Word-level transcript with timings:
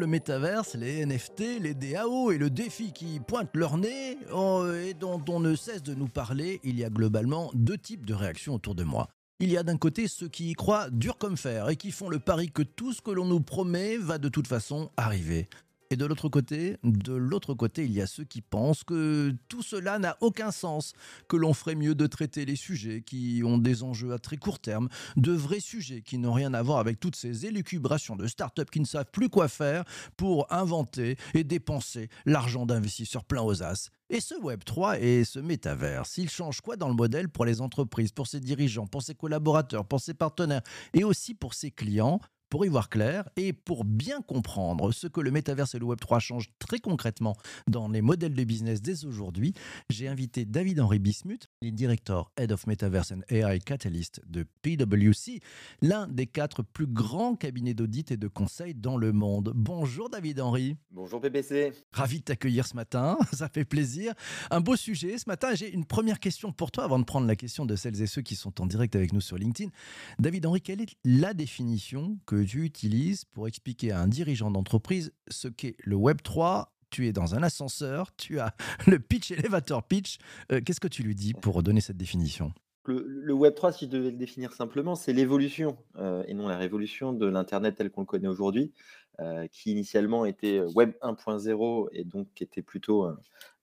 Le 0.00 0.06
métaverse, 0.06 0.76
les 0.76 1.04
NFT, 1.04 1.60
les 1.60 1.74
DAO 1.74 2.32
et 2.32 2.38
le 2.38 2.48
défi 2.48 2.90
qui 2.90 3.20
pointe 3.20 3.54
leur 3.54 3.76
nez 3.76 4.16
oh, 4.32 4.64
et 4.72 4.94
dont 4.94 5.22
on 5.28 5.40
ne 5.40 5.54
cesse 5.54 5.82
de 5.82 5.94
nous 5.94 6.08
parler, 6.08 6.58
il 6.64 6.78
y 6.78 6.84
a 6.84 6.88
globalement 6.88 7.50
deux 7.52 7.76
types 7.76 8.06
de 8.06 8.14
réactions 8.14 8.54
autour 8.54 8.74
de 8.74 8.82
moi. 8.82 9.08
Il 9.40 9.50
y 9.50 9.58
a 9.58 9.62
d'un 9.62 9.76
côté 9.76 10.08
ceux 10.08 10.28
qui 10.28 10.52
y 10.52 10.54
croient 10.54 10.88
dur 10.88 11.18
comme 11.18 11.36
fer 11.36 11.68
et 11.68 11.76
qui 11.76 11.90
font 11.90 12.08
le 12.08 12.18
pari 12.18 12.50
que 12.50 12.62
tout 12.62 12.94
ce 12.94 13.02
que 13.02 13.10
l'on 13.10 13.26
nous 13.26 13.40
promet 13.40 13.98
va 13.98 14.16
de 14.16 14.30
toute 14.30 14.46
façon 14.46 14.90
arriver. 14.96 15.50
Et 15.92 15.96
de 15.96 16.06
l'autre 16.06 16.28
côté, 16.28 16.76
de 16.84 17.12
l'autre 17.12 17.52
côté, 17.52 17.84
il 17.84 17.90
y 17.90 18.00
a 18.00 18.06
ceux 18.06 18.22
qui 18.22 18.42
pensent 18.42 18.84
que 18.84 19.34
tout 19.48 19.64
cela 19.64 19.98
n'a 19.98 20.16
aucun 20.20 20.52
sens, 20.52 20.92
que 21.26 21.36
l'on 21.36 21.52
ferait 21.52 21.74
mieux 21.74 21.96
de 21.96 22.06
traiter 22.06 22.44
les 22.44 22.54
sujets 22.54 23.02
qui 23.02 23.42
ont 23.44 23.58
des 23.58 23.82
enjeux 23.82 24.12
à 24.12 24.20
très 24.20 24.36
court 24.36 24.60
terme, 24.60 24.88
de 25.16 25.32
vrais 25.32 25.58
sujets 25.58 26.02
qui 26.02 26.18
n'ont 26.18 26.32
rien 26.32 26.54
à 26.54 26.62
voir 26.62 26.78
avec 26.78 27.00
toutes 27.00 27.16
ces 27.16 27.44
élucubrations 27.44 28.14
de 28.14 28.28
start-up 28.28 28.70
qui 28.70 28.78
ne 28.78 28.84
savent 28.84 29.10
plus 29.10 29.28
quoi 29.28 29.48
faire 29.48 29.82
pour 30.16 30.46
inventer 30.52 31.16
et 31.34 31.42
dépenser 31.42 32.08
l'argent 32.24 32.66
d'investisseurs 32.66 33.24
plein 33.24 33.42
aux 33.42 33.64
as. 33.64 33.90
Et 34.10 34.20
ce 34.20 34.40
Web 34.40 34.62
3 34.62 35.00
et 35.00 35.24
ce 35.24 35.40
métaverse, 35.40 36.18
il 36.18 36.30
change 36.30 36.60
quoi 36.60 36.76
dans 36.76 36.88
le 36.88 36.94
modèle 36.94 37.28
pour 37.28 37.44
les 37.44 37.60
entreprises, 37.60 38.12
pour 38.12 38.28
ses 38.28 38.38
dirigeants, 38.38 38.86
pour 38.86 39.02
ses 39.02 39.16
collaborateurs, 39.16 39.84
pour 39.84 39.98
ses 39.98 40.14
partenaires 40.14 40.62
et 40.94 41.02
aussi 41.02 41.34
pour 41.34 41.54
ses 41.54 41.72
clients? 41.72 42.20
Pour 42.50 42.66
y 42.66 42.68
voir 42.68 42.90
clair 42.90 43.28
et 43.36 43.52
pour 43.52 43.84
bien 43.84 44.20
comprendre 44.20 44.92
ce 44.92 45.06
que 45.06 45.20
le 45.20 45.30
métaverse 45.30 45.76
et 45.76 45.78
le 45.78 45.86
Web3 45.86 46.18
changent 46.18 46.50
très 46.58 46.80
concrètement 46.80 47.36
dans 47.68 47.88
les 47.88 48.02
modèles 48.02 48.34
de 48.34 48.44
business 48.44 48.82
dès 48.82 49.04
aujourd'hui, 49.04 49.54
j'ai 49.88 50.08
invité 50.08 50.44
David-Henri 50.44 50.98
Bismuth, 50.98 51.48
le 51.62 51.70
directeur 51.70 52.32
Head 52.36 52.50
of 52.50 52.66
Metaverse 52.66 53.12
and 53.12 53.20
AI 53.30 53.60
Catalyst 53.60 54.20
de 54.26 54.44
PwC, 54.62 55.40
l'un 55.80 56.08
des 56.08 56.26
quatre 56.26 56.62
plus 56.62 56.88
grands 56.88 57.36
cabinets 57.36 57.72
d'audit 57.72 58.10
et 58.10 58.16
de 58.16 58.26
conseil 58.26 58.74
dans 58.74 58.96
le 58.96 59.12
monde. 59.12 59.52
Bonjour 59.54 60.10
David-Henri. 60.10 60.76
Bonjour 60.90 61.20
PPC. 61.20 61.72
Ravi 61.92 62.18
de 62.18 62.24
t'accueillir 62.24 62.66
ce 62.66 62.74
matin, 62.74 63.16
ça 63.32 63.48
fait 63.48 63.64
plaisir. 63.64 64.12
Un 64.50 64.60
beau 64.60 64.74
sujet 64.74 65.18
ce 65.18 65.28
matin. 65.28 65.54
J'ai 65.54 65.72
une 65.72 65.84
première 65.84 66.18
question 66.18 66.50
pour 66.52 66.72
toi 66.72 66.82
avant 66.82 66.98
de 66.98 67.04
prendre 67.04 67.28
la 67.28 67.36
question 67.36 67.64
de 67.64 67.76
celles 67.76 68.02
et 68.02 68.08
ceux 68.08 68.22
qui 68.22 68.34
sont 68.34 68.60
en 68.60 68.66
direct 68.66 68.96
avec 68.96 69.12
nous 69.12 69.20
sur 69.20 69.38
LinkedIn. 69.38 69.70
David-Henri, 70.18 70.60
quelle 70.60 70.80
est 70.80 70.96
la 71.04 71.32
définition 71.32 72.18
que 72.26 72.39
tu 72.42 72.64
utilises 72.64 73.24
pour 73.24 73.48
expliquer 73.48 73.92
à 73.92 74.00
un 74.00 74.08
dirigeant 74.08 74.50
d'entreprise 74.50 75.12
ce 75.28 75.48
qu'est 75.48 75.76
le 75.84 75.96
Web 75.96 76.22
3 76.22 76.72
tu 76.90 77.06
es 77.06 77.12
dans 77.12 77.34
un 77.34 77.42
ascenseur, 77.42 78.14
tu 78.16 78.40
as 78.40 78.54
le 78.86 78.98
pitch 78.98 79.30
elevator 79.30 79.82
pitch. 79.82 80.18
Euh, 80.52 80.60
qu'est-ce 80.64 80.80
que 80.80 80.88
tu 80.88 81.02
lui 81.02 81.14
dis 81.14 81.34
pour 81.34 81.62
donner 81.62 81.80
cette 81.80 81.96
définition? 81.96 82.52
Le, 82.86 83.32
Web 83.32 83.54
3, 83.54 83.72
si 83.72 83.84
je 83.84 83.90
devais 83.90 84.10
le 84.10 84.16
définir 84.16 84.52
simplement, 84.52 84.96
c'est 84.96 85.12
l'évolution 85.12 85.76
euh, 85.96 86.24
et 86.26 86.34
non 86.34 86.48
la 86.48 86.56
révolution 86.56 87.12
de 87.12 87.26
l'Internet 87.26 87.76
tel 87.76 87.90
qu'on 87.90 88.00
le 88.00 88.06
connaît 88.06 88.26
aujourd'hui, 88.26 88.72
euh, 89.20 89.46
qui 89.46 89.70
initialement 89.70 90.24
était 90.24 90.60
Web 90.74 90.94
1.0 91.00 91.88
et 91.92 92.02
donc 92.02 92.26
qui 92.34 92.42
était 92.42 92.62
plutôt 92.62 93.06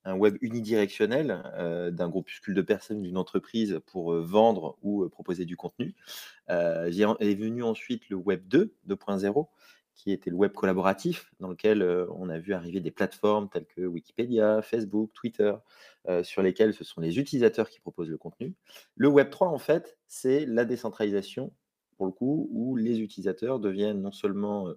un 0.07 0.15
web 0.15 0.37
unidirectionnel 0.41 1.43
euh, 1.57 1.91
d'un 1.91 2.07
groupuscule 2.07 2.55
de 2.55 2.61
personnes 2.61 3.01
d'une 3.01 3.17
entreprise 3.17 3.79
pour 3.85 4.13
euh, 4.13 4.21
vendre 4.21 4.77
ou 4.81 5.03
euh, 5.03 5.09
proposer 5.09 5.45
du 5.45 5.57
contenu. 5.57 5.95
est 6.47 7.35
venu 7.35 7.61
ensuite 7.61 8.09
le 8.09 8.15
web 8.15 8.47
2, 8.47 8.73
2.0, 8.87 9.47
qui 9.93 10.11
était 10.11 10.29
le 10.29 10.35
web 10.37 10.53
collaboratif, 10.53 11.31
dans 11.39 11.49
lequel 11.49 11.83
on 12.11 12.29
a 12.29 12.37
vu 12.37 12.53
arriver 12.53 12.79
des 12.79 12.91
plateformes 12.91 13.49
telles 13.49 13.65
que 13.65 13.81
Wikipédia, 13.81 14.61
Facebook, 14.61 15.11
Twitter, 15.13 15.53
sur 16.21 16.43
lesquelles 16.43 16.75
ce 16.75 16.83
sont 16.83 17.01
les 17.01 17.17
utilisateurs 17.17 17.67
qui 17.67 17.79
proposent 17.79 18.11
le 18.11 18.17
contenu. 18.17 18.53
Le 18.95 19.07
web 19.07 19.31
3, 19.31 19.47
en 19.47 19.57
fait, 19.57 19.97
c'est 20.07 20.45
la 20.45 20.65
décentralisation 20.65 21.51
pour 21.97 22.05
le 22.05 22.11
coup, 22.11 22.47
où 22.51 22.75
les 22.75 22.99
utilisateurs 22.99 23.59
deviennent 23.59 24.01
non 24.01 24.11
seulement 24.11 24.71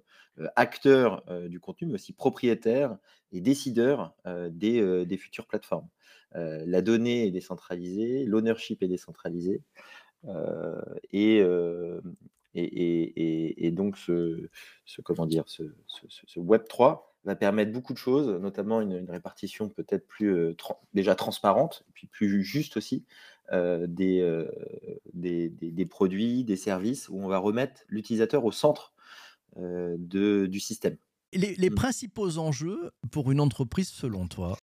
acteurs 0.57 1.23
du 1.49 1.61
contenu, 1.61 1.89
mais 1.89 1.95
aussi 1.95 2.13
propriétaires 2.13 2.97
et 3.33 3.41
décideurs 3.41 4.15
des, 4.51 5.17
futures 5.19 5.47
plateformes. 5.47 5.89
la 6.35 6.83
donnée 6.83 7.27
est 7.27 7.31
décentralisée, 7.31 8.25
l'ownership 8.25 8.83
est 8.83 8.89
décentralisé, 8.89 9.63
et, 11.13 11.41
donc 13.73 13.97
ce, 13.99 14.49
comment 15.05 15.27
dire, 15.27 15.45
ce, 15.47 15.63
Web 16.37 16.65
3 16.69 17.15
va 17.25 17.37
permettre 17.37 17.73
beaucoup 17.73 17.93
de 17.93 17.99
choses, 17.99 18.29
notamment 18.41 18.81
une, 18.81 19.11
répartition 19.11 19.69
peut-être 19.69 20.07
plus 20.07 20.57
déjà 20.95 21.15
transparente, 21.15 21.85
puis 21.93 22.07
plus 22.07 22.43
juste 22.43 22.79
aussi, 22.79 23.05
des, 23.53 24.47
des, 25.13 25.87
produits, 25.87 26.45
des 26.45 26.57
services, 26.57 27.09
où 27.09 27.19
on 27.21 27.29
va 27.29 27.39
remettre 27.39 27.83
l'utilisateur 27.89 28.45
au 28.45 28.53
centre 28.53 28.93
de, 29.57 30.47
du 30.47 30.61
système. 30.61 30.97
Les, 31.33 31.71
mmh. 31.71 31.75
principaux 31.75 32.39
enjeux 32.39 32.91
pour 33.11 33.31
une 33.31 33.41
entreprise 33.41 33.89
selon 33.89 34.27
toi? 34.27 34.57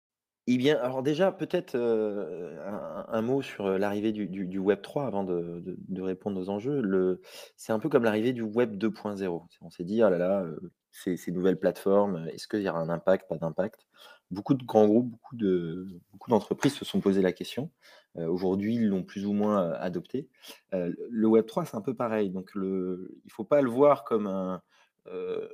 Eh 0.49 0.59
bien, 0.59 0.79
alors 0.79 1.03
déjà, 1.03 1.33
peut-être 1.33 1.77
un, 1.77 3.23
mot 3.23 3.43
sur 3.43 3.79
l'arrivée 3.79 4.13
du, 4.13 4.59
Web 4.59 4.81
3 4.81 5.07
avant 5.07 5.25
de, 5.25 6.01
répondre 6.01 6.41
aux 6.41 6.49
enjeux. 6.49 7.21
c'est 7.57 7.73
un 7.73 7.81
peu 7.81 7.89
comme 7.89 8.05
l'arrivée 8.05 8.33
du 8.33 8.43
Web 8.43 8.77
2.0. 8.77 9.43
On 9.61 9.71
s'est 9.71 9.85
dit, 9.85 10.03
ah 10.03 10.11
là 10.11 10.19
là, 10.19 10.47
ces, 10.91 11.33
nouvelles 11.33 11.59
plateformes, 11.59 12.29
est-ce 12.33 12.49
qu'il 12.49 12.63
y 12.63 12.69
aura 12.69 12.81
un 12.81 12.89
impact, 12.89 13.29
pas 13.29 13.37
d'impact? 13.37 13.87
Beaucoup 14.31 14.55
de 14.55 14.65
grands 14.65 14.87
groupes, 14.87 15.11
beaucoup, 15.11 15.37
de, 15.37 15.87
beaucoup 16.13 16.31
d'entreprises 16.31 16.75
se 16.75 16.85
sont 16.85 17.01
posé 17.01 17.23
la 17.23 17.33
question. 17.33 17.71
Aujourd'hui, 18.19 18.77
ils 18.77 18.89
l'ont 18.89 19.03
plus 19.03 19.27
ou 19.27 19.33
moins 19.33 19.73
adopté. 19.73 20.29
le 20.73 21.27
Web 21.27 21.47
3, 21.47 21.67
c'est 21.67 21.77
un 21.77 21.81
peu 21.81 21.95
pareil. 21.95 22.31
Donc, 22.31 22.55
le, 22.55 23.11
il 23.25 23.29
ne 23.29 23.33
faut 23.33 23.45
pas 23.45 23.63
le 23.63 23.71
voir 23.71 24.05
comme 24.05 24.27
un 24.27 24.63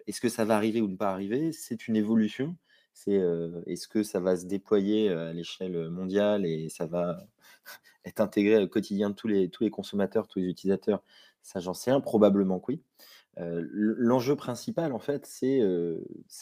est-ce 0.06 0.20
que 0.20 0.28
ça 0.28 0.44
va 0.44 0.56
arriver 0.56 0.80
ou 0.80 0.88
ne 0.88 0.96
pas 0.96 1.10
arriver? 1.10 1.52
C'est 1.52 1.88
une 1.88 1.96
évolution. 1.96 2.56
C'est 2.94 3.20
est-ce 3.66 3.88
que 3.88 4.02
ça 4.02 4.20
va 4.20 4.36
se 4.36 4.46
déployer 4.46 5.08
à 5.10 5.32
l'échelle 5.32 5.90
mondiale 5.90 6.46
et 6.46 6.68
ça 6.68 6.86
va 6.86 7.18
être 8.04 8.20
intégré 8.20 8.62
au 8.62 8.68
quotidien 8.68 9.10
de 9.10 9.14
tous 9.14 9.28
les, 9.28 9.48
tous 9.50 9.64
les 9.64 9.70
consommateurs, 9.70 10.28
tous 10.28 10.38
les 10.38 10.46
utilisateurs? 10.46 11.02
Ça, 11.42 11.60
j'en 11.60 11.74
sais 11.74 11.90
un, 11.90 12.00
probablement 12.00 12.60
que 12.60 12.72
oui. 12.72 12.82
L'enjeu 13.37 14.37
principal, 14.37 14.93
en 14.93 14.98
fait, 14.98 15.26
c'est 15.26 15.60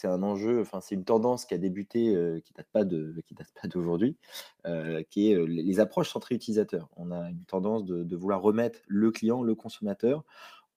un 0.06 0.23
enjeu, 0.23 0.61
enfin, 0.61 0.81
c'est 0.81 0.97
une 0.97 1.05
tendance 1.05 1.45
qui 1.45 1.55
a 1.55 1.59
débuté, 1.59 2.41
qui 2.45 2.53
date 2.53 2.67
date 2.75 3.53
pas 3.62 3.69
d'aujourd'hui, 3.69 4.17
qui 5.11 5.31
est 5.31 5.47
les 5.47 5.81
approches 5.81 6.11
centrées 6.11 6.34
utilisateurs. 6.34 6.89
On 6.97 7.12
a 7.12 7.31
une 7.31 7.45
tendance 7.45 7.84
de, 7.84 8.17
vouloir 8.17 8.43
remettre 8.43 8.81
le 8.89 9.11
client, 9.11 9.43
le 9.43 9.55
consommateur, 9.55 10.25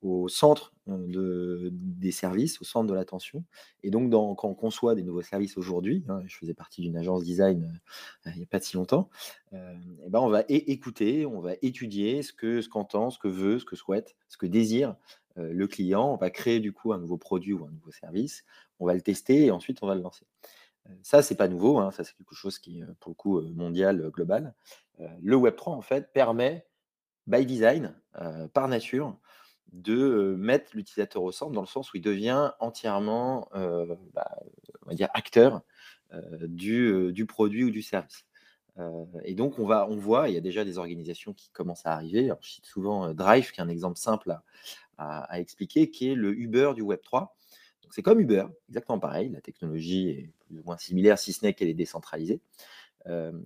au 0.04 0.28
centre 0.28 0.74
de, 0.86 1.70
des 1.72 2.12
services, 2.12 2.62
au 2.62 2.66
centre 2.66 2.88
de 2.88 2.94
l'attention. 2.94 3.44
Et 3.84 3.90
donc, 3.90 4.12
quand 4.12 4.50
on 4.50 4.54
conçoit 4.54 4.96
des 4.96 5.04
nouveaux 5.04 5.22
services 5.22 5.58
aujourd'hui, 5.58 6.04
hein, 6.10 6.22
je 6.26 6.38
faisais 6.38 6.54
partie 6.54 6.82
d'une 6.82 6.98
agence 6.98 7.24
design 7.24 7.80
il 8.26 8.36
n'y 8.36 8.44
a 8.44 8.48
pas 8.48 8.60
si 8.60 8.76
longtemps, 8.76 9.10
et 9.54 10.10
ben 10.10 10.20
on 10.20 10.30
va 10.30 10.44
écouter, 10.50 11.26
on 11.26 11.40
va 11.40 11.54
étudier 11.62 12.22
ce 12.22 12.34
que 12.34 12.62
ce 12.62 12.70
qu'entend, 12.70 13.10
ce 13.10 13.20
que 13.20 13.28
veut, 13.28 13.60
ce 13.60 13.66
que 13.66 13.76
souhaite, 13.76 14.16
ce 14.28 14.38
que 14.38 14.46
désire 14.46 14.96
le 15.36 15.68
client. 15.68 16.14
On 16.14 16.18
va 16.18 16.30
créer 16.30 16.60
du 16.60 16.74
coup 16.74 16.94
un 16.94 16.98
nouveau 16.98 17.18
produit 17.18 17.54
ou 17.54 17.66
un 17.66 17.72
nouveau 17.72 17.92
service. 17.92 18.44
On 18.80 18.86
va 18.86 18.94
le 18.94 19.02
tester 19.02 19.46
et 19.46 19.52
ensuite 19.52 19.82
on 19.82 19.88
va 19.88 19.96
le 19.96 20.02
lancer. 20.02 20.26
Ça, 21.02 21.22
c'est 21.22 21.36
pas 21.36 21.48
nouveau, 21.48 21.78
hein, 21.78 21.92
ça 21.92 22.04
c'est 22.04 22.14
quelque 22.16 22.36
chose 22.36 22.60
qui 22.60 22.82
est 22.82 22.86
pour 23.00 23.12
le 23.12 23.16
coup 23.16 23.42
mondial, 23.42 24.10
global. 24.10 24.54
Le 25.22 25.36
Web3 25.36 25.70
en 25.70 25.82
fait 25.82 26.12
permet, 26.14 26.68
by 27.28 27.46
design, 27.46 27.96
par 28.54 28.68
nature, 28.68 29.18
de 29.72 30.36
mettre 30.38 30.72
l'utilisateur 30.76 31.24
au 31.24 31.32
centre 31.32 31.52
dans 31.52 31.62
le 31.62 31.68
sens 31.68 31.94
où 31.94 31.98
il 31.98 32.04
devient 32.04 32.52
entièrement 32.60 33.50
bah, 34.14 34.38
on 34.86 34.90
va 34.90 34.96
dire 34.96 35.10
acteur 35.14 35.62
du, 36.42 37.26
produit 37.28 37.64
ou 37.64 37.72
du 37.72 37.82
service. 37.82 38.26
et 39.24 39.34
donc 39.34 39.58
on 39.58 39.66
va 39.66 39.88
on 39.90 39.96
voit 39.96 40.30
il 40.30 40.36
y 40.36 40.38
a 40.38 40.42
déjà 40.42 40.64
des 40.64 40.78
organisations 40.78 41.34
qui 41.34 41.50
commencent 41.50 41.86
à 41.86 41.94
arriver. 41.94 42.32
je 42.42 42.50
cite 42.50 42.66
souvent 42.66 43.14
Drive 43.14 43.52
qui 43.52 43.62
est 43.62 43.64
un 43.64 43.70
exemple 43.70 43.98
simple 43.98 44.30
à, 44.32 44.44
expliquer 45.34 45.90
qui 45.90 46.12
est 46.12 46.16
le 46.16 46.38
Uber 46.38 46.74
du 46.76 46.82
Web 46.82 47.02
3. 47.04 47.36
Donc 47.82 47.94
c'est 47.94 48.02
comme 48.02 48.20
Uber, 48.20 48.46
exactement 48.70 49.00
pareil. 49.00 49.30
La 49.30 49.42
technologie 49.42 50.10
est 50.10 50.30
plus 50.46 50.60
ou 50.60 50.64
moins 50.64 50.78
similaire 50.78 51.20
si 51.20 51.34
ce 51.34 51.46
n'est 51.46 51.54
qu'elle 51.54 51.70
est 51.70 51.74
décentralisée. 51.74 52.42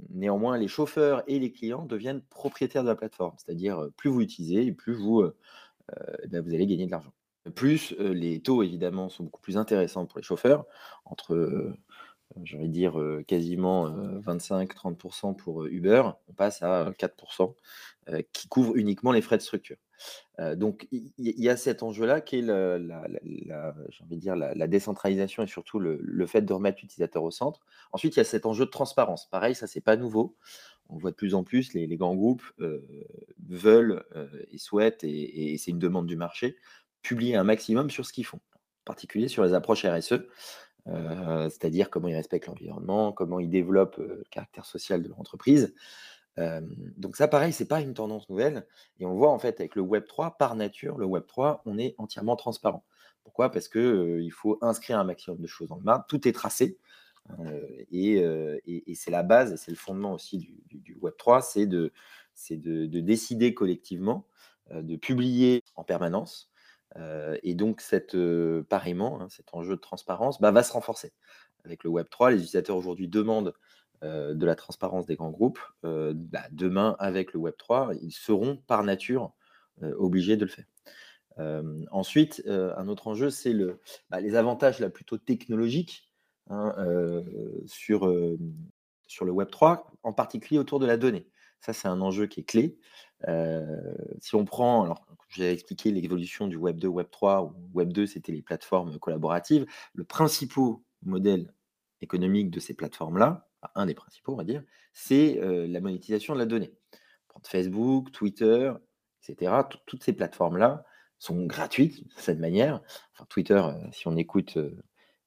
néanmoins, 0.10 0.58
les 0.58 0.68
chauffeurs 0.68 1.24
et 1.28 1.40
les 1.40 1.52
clients 1.52 1.86
deviennent 1.86 2.22
propriétaires 2.22 2.84
de 2.84 2.90
la 2.90 2.96
plateforme, 2.96 3.36
c'est-à-dire 3.38 3.90
plus 3.98 4.10
vous 4.10 4.20
l'utilisez, 4.20 4.72
plus 4.72 4.94
vous 4.94 5.24
eh 5.92 6.28
ben, 6.28 6.42
vous 6.42 6.54
allez 6.54 6.68
gagner 6.68 6.86
de 6.86 6.92
l'argent. 6.92 7.14
Plus 7.56 7.96
les 7.98 8.42
taux, 8.42 8.62
évidemment, 8.62 9.10
sont 9.10 9.24
beaucoup 9.24 9.42
plus 9.42 9.58
intéressants 9.58 10.06
pour 10.06 10.20
les 10.20 10.24
chauffeurs, 10.24 10.66
entre, 11.06 11.74
de 12.36 12.68
dire, 12.68 13.02
quasiment 13.26 13.90
25-30% 14.20 15.36
pour 15.36 15.66
Uber, 15.66 16.04
on 16.28 16.34
passe 16.34 16.62
à 16.62 16.92
4% 16.92 17.56
qui 18.34 18.48
couvre 18.50 18.76
uniquement 18.76 19.12
les 19.12 19.22
frais 19.22 19.38
de 19.38 19.42
structure. 19.42 19.78
Donc 20.56 20.88
il 20.92 21.12
y, 21.18 21.50
a 21.50 21.58
cet 21.58 21.82
enjeu-là 21.84 22.22
qui 22.22 22.38
est 22.38 22.42
la, 22.42 23.74
envie 24.04 24.16
de 24.16 24.22
dire, 24.22 24.36
la, 24.36 24.68
décentralisation 24.68 25.44
et 25.44 25.48
surtout 25.48 25.80
le, 25.80 26.26
fait 26.28 26.42
de 26.42 26.54
remettre 26.54 26.80
l'utilisateur 26.82 27.24
au 27.24 27.32
centre. 27.32 27.66
Ensuite, 27.92 28.16
il 28.16 28.20
y 28.20 28.22
a 28.22 28.26
cet 28.26 28.46
enjeu 28.46 28.66
de 28.66 28.70
transparence. 28.70 29.28
Pareil, 29.30 29.56
ça, 29.56 29.68
c'est 29.68 29.82
pas 29.82 29.96
nouveau 29.96 30.36
on 30.90 30.98
voit 30.98 31.12
de 31.12 31.16
plus 31.16 31.36
en 31.36 31.44
plus 31.44 31.74
les, 31.74 31.88
grands 31.98 32.16
groupes 32.16 32.44
veulent 33.50 34.04
et 34.52 34.58
souhaitent, 34.58 35.04
et, 35.04 35.58
c'est 35.58 35.72
une 35.72 35.80
demande 35.80 36.08
du 36.08 36.16
marché, 36.16 36.58
publier 37.02 37.36
un 37.36 37.44
maximum 37.44 37.90
sur 37.90 38.06
ce 38.06 38.14
qu'ils 38.14 38.26
font. 38.26 38.40
particulier 38.86 39.28
sur 39.28 39.44
les 39.44 39.54
approches 39.54 39.86
RSE, 39.86 40.22
c'est-à-dire 40.86 41.90
comment 41.90 42.08
ils 42.08 42.16
respectent 42.16 42.48
l'environnement, 42.48 43.12
comment 43.12 43.40
ils 43.40 43.50
développent 43.50 43.98
le 43.98 44.24
caractère 44.32 44.66
social 44.66 45.04
de 45.04 45.10
l'entreprise. 45.10 45.74
Donc 46.98 47.16
ça, 47.16 47.28
pareil, 47.28 47.52
c'est 47.52 47.68
pas 47.68 47.82
une 47.82 47.94
tendance 47.94 48.30
nouvelle. 48.30 48.68
Et 49.00 49.06
on 49.06 49.16
voit 49.16 49.32
en 49.32 49.40
fait 49.40 49.60
avec 49.60 49.76
le 49.76 49.82
Web 49.82 50.06
3, 50.06 50.38
par 50.38 50.56
nature, 50.56 50.98
le 50.98 51.06
Web 51.06 51.26
3, 51.28 51.64
on 51.66 51.78
est 51.78 51.96
entièrement 51.98 52.36
transparent. 52.36 52.84
Pourquoi? 53.24 53.52
Parce 53.52 53.68
que 53.68 54.20
il 54.22 54.32
faut 54.32 54.58
inscrire 54.62 55.00
un 55.00 55.04
maximum 55.04 55.40
de 55.40 55.48
choses 55.48 55.70
dans 55.70 55.78
le 55.78 55.84
marbre. 55.84 56.06
Tout 56.08 56.28
est 56.28 56.32
tracé. 56.32 56.78
et, 57.92 58.24
c'est 58.96 59.12
la 59.12 59.24
base, 59.24 59.56
c'est 59.58 59.72
le 59.72 59.78
fondement 59.78 60.14
aussi 60.14 60.38
du, 60.38 60.98
Web 61.02 61.16
3, 61.18 61.42
c'est 61.42 61.66
de, 61.66 61.92
de, 62.52 63.00
décider 63.00 63.54
collectivement, 63.54 64.28
de 64.72 64.96
publier 64.96 65.64
en 65.76 65.84
permanence. 65.84 66.52
et 67.44 67.56
donc, 67.56 67.82
cette, 67.82 68.16
pareillement, 68.70 69.22
hein, 69.22 69.28
cet 69.30 69.54
enjeu 69.54 69.76
de 69.76 69.82
transparence 69.82 70.40
bah, 70.40 70.52
va 70.52 70.64
se 70.64 70.72
renforcer. 70.72 71.14
Avec 71.66 71.84
le 71.84 71.90
Web 71.90 72.08
3, 72.10 72.32
les 72.32 72.38
utilisateurs 72.38 72.78
aujourd'hui 72.78 73.08
demandent 73.08 73.54
de 74.02 74.46
la 74.46 74.56
transparence 74.56 75.06
des 75.06 75.16
grands 75.16 75.32
groupes. 75.32 75.60
Bah, 75.84 76.44
demain, 76.52 76.96
avec 77.00 77.34
le 77.34 77.40
Web 77.40 77.56
3, 77.58 77.92
ils 78.02 78.12
seront 78.12 78.58
par 78.68 78.84
nature 78.84 79.34
obligés 79.82 80.38
de 80.38 80.46
le 80.46 80.52
faire 80.52 80.66
ensuite, 81.92 82.44
un 82.48 82.88
autre 82.88 83.08
enjeu, 83.08 83.30
c'est 83.30 83.54
bah, 84.10 84.20
les 84.20 84.36
avantages 84.36 84.80
là, 84.80 84.90
plutôt 84.90 85.18
technologiques 85.18 86.10
hein, 86.50 86.74
sur, 87.66 88.12
sur 89.08 89.26
le 89.26 89.32
Web 89.32 89.50
3, 89.50 89.92
en 90.04 90.14
particulier 90.14 90.60
autour 90.60 90.80
de 90.80 90.86
la 90.86 90.98
donnée. 90.98 91.28
Ça, 91.62 91.74
c'est 91.74 91.88
un 91.88 92.02
enjeu 92.02 92.28
qui 92.28 92.42
est 92.42 92.44
clé. 92.44 92.78
si 94.20 94.36
on 94.36 94.46
prend, 94.46 94.84
alors 94.84 95.06
j'ai 95.30 95.52
expliqué 95.52 95.92
l'évolution 95.92 96.48
du 96.48 96.56
Web 96.56 96.80
2, 96.80 96.88
Web 96.88 97.08
3, 97.12 97.44
ou 97.44 97.54
Web 97.74 97.94
2, 97.94 98.06
c'était 98.06 98.32
les 98.32 98.42
plateformes 98.42 98.98
collaboratives. 99.00 99.66
Le 99.94 100.04
principal 100.04 100.76
modèle 101.04 101.54
économique 102.02 102.50
de 102.50 102.60
ces 102.60 102.74
plateformes-là, 102.74 103.47
un 103.76 103.86
des 103.86 103.96
principaux, 103.96 104.34
on 104.34 104.38
va 104.38 104.44
dire, 104.44 104.64
c'est 104.94 105.40
la 105.42 105.82
monétisation 105.82 106.34
de 106.34 106.40
la 106.40 106.46
donnée. 106.46 106.74
Facebook, 107.44 108.12
Twitter, 108.12 108.72
etc. 109.22 109.54
Toutes 109.86 110.04
ces 110.04 110.14
plateformes-là 110.14 110.86
sont 111.20 111.46
gratuites 111.46 112.04
de 112.04 112.14
cette 112.18 112.40
manière. 112.40 112.82
Twitter, 113.30 113.62
si 113.92 114.08
on 114.08 114.18
écoute, 114.18 114.58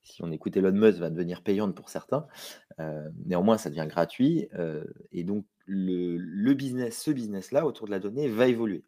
si 0.03 0.23
on 0.25 0.33
écoute 0.33 0.57
Elon 0.57 0.73
Musk, 0.73 0.99
va 0.99 1.11
devenir 1.11 1.43
payante 1.43 1.75
pour 1.75 1.89
certains. 1.89 2.27
Néanmoins, 3.27 3.59
ça 3.59 3.71
devient 3.71 3.87
gratuit. 3.89 4.49
et 5.13 5.23
donc, 5.23 5.47
business, 5.69 7.01
ce 7.01 7.13
business-là, 7.13 7.65
autour 7.65 7.87
de 7.87 7.93
la 7.93 8.01
donnée, 8.01 8.29
va 8.29 8.49
évoluer. 8.49 8.85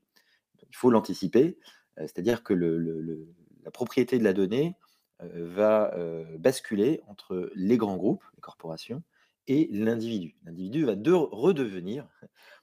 il 0.69 0.77
faut 0.77 0.91
l'anticiper. 0.91 1.59
C'est-à-dire 1.99 2.43
que 2.43 2.55
la 2.55 3.71
propriété 3.71 4.19
de 4.19 4.25
la 4.25 4.33
donnée 4.33 4.75
va 5.21 5.95
basculer 6.39 7.03
entre 7.07 7.51
les 7.55 7.77
grands 7.77 7.97
groupes, 7.97 8.25
les 8.35 8.41
corporations, 8.41 9.03
et 9.49 9.69
l'individu. 9.73 10.37
L'individu 10.45 10.85
va 10.85 10.97
de, 10.97 11.13
redevenir 11.13 12.09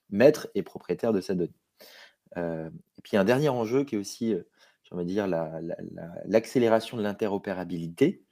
maître 0.10 0.50
et 0.56 0.64
propriétaire 0.64 1.14
de 1.14 1.22
sa 1.22 1.36
donnée 1.36 1.54
et 2.36 3.02
puis 3.04 3.18
un 3.18 3.24
dernier 3.24 3.50
enjeu 3.50 3.84
qui 3.84 3.96
est 3.96 3.98
aussi, 3.98 4.36
j'ai 4.84 5.06
dire, 5.06 5.28
l'accélération 6.26 6.98
de 6.98 7.02
l'interopérabilité, 7.04 8.24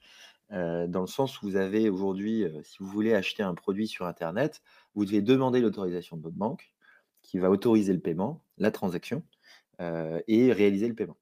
dans 0.50 1.00
le 1.00 1.06
sens 1.06 1.42
où 1.42 1.46
vous 1.46 1.56
avez 1.56 1.90
aujourd'hui, 1.90 2.44
si 2.62 2.78
vous 2.80 2.86
voulez 2.86 3.14
acheter 3.14 3.42
un 3.42 3.54
produit 3.54 3.88
sur 3.88 4.06
Internet, 4.06 4.62
vous 4.94 5.04
devez 5.04 5.22
demander 5.22 5.60
l'autorisation 5.60 6.16
de 6.16 6.22
votre 6.22 6.36
banque, 6.36 6.72
qui 7.22 7.38
va 7.38 7.50
autoriser 7.50 7.92
le 7.92 8.00
paiement, 8.00 8.42
la 8.56 8.70
transaction, 8.70 9.22
et 9.80 10.52
réaliser 10.52 10.88
le 10.88 10.94
paiement. 10.94 11.16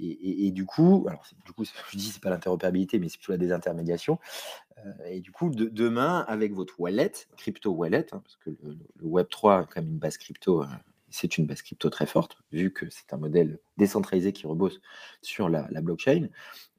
Et, 0.00 0.50
du 0.50 0.64
coup, 0.64 1.06
alors 1.08 1.24
du 1.44 1.52
coup, 1.52 1.64
je 1.64 1.96
dis 1.96 2.10
c'est 2.10 2.22
pas 2.22 2.30
l'interopérabilité, 2.30 2.98
mais 2.98 3.08
c'est 3.08 3.18
plutôt 3.18 3.32
la 3.32 3.38
désintermédiation. 3.38 4.18
Euh, 4.78 5.04
et 5.06 5.20
du 5.20 5.32
coup, 5.32 5.50
demain, 5.50 6.24
avec 6.28 6.52
votre 6.54 6.80
wallet, 6.80 7.12
crypto 7.36 7.70
wallet, 7.72 8.06
hein, 8.12 8.22
parce 8.24 8.36
que 8.36 8.50
le, 8.62 8.78
Web 9.02 9.28
3 9.28 9.62
est 9.62 9.66
quand 9.66 9.80
même 9.82 9.90
une 9.90 9.98
base 9.98 10.16
crypto, 10.16 10.62
hein, 10.62 10.80
c'est 11.10 11.38
une 11.38 11.46
base 11.46 11.62
crypto 11.62 11.90
très 11.90 12.06
forte, 12.06 12.38
vu 12.52 12.72
que 12.72 12.88
c'est 12.88 13.12
un 13.12 13.16
modèle 13.16 13.58
décentralisé 13.76 14.32
qui 14.32 14.46
repose 14.46 14.80
sur 15.22 15.48
la, 15.48 15.68
blockchain. 15.82 16.28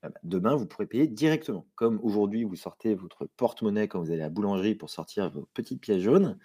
Euh, 0.04 0.10
bah, 0.10 0.20
demain, 0.24 0.56
vous 0.56 0.66
pourrez 0.66 0.88
payer 0.88 1.08
directement. 1.08 1.68
Comme 1.76 2.00
aujourd'hui, 2.02 2.44
vous 2.44 2.56
sortez 2.56 2.96
votre 2.96 3.28
porte-monnaie 3.38 3.88
quand 3.88 4.00
vous 4.00 4.12
allez 4.12 4.22
à 4.22 4.26
la 4.26 4.30
boulangerie 4.30 4.76
pour 4.76 4.90
sortir 4.90 5.30
vos 5.30 5.48
petites 5.54 5.82
pièces 5.82 6.02
jaunes. 6.02 6.38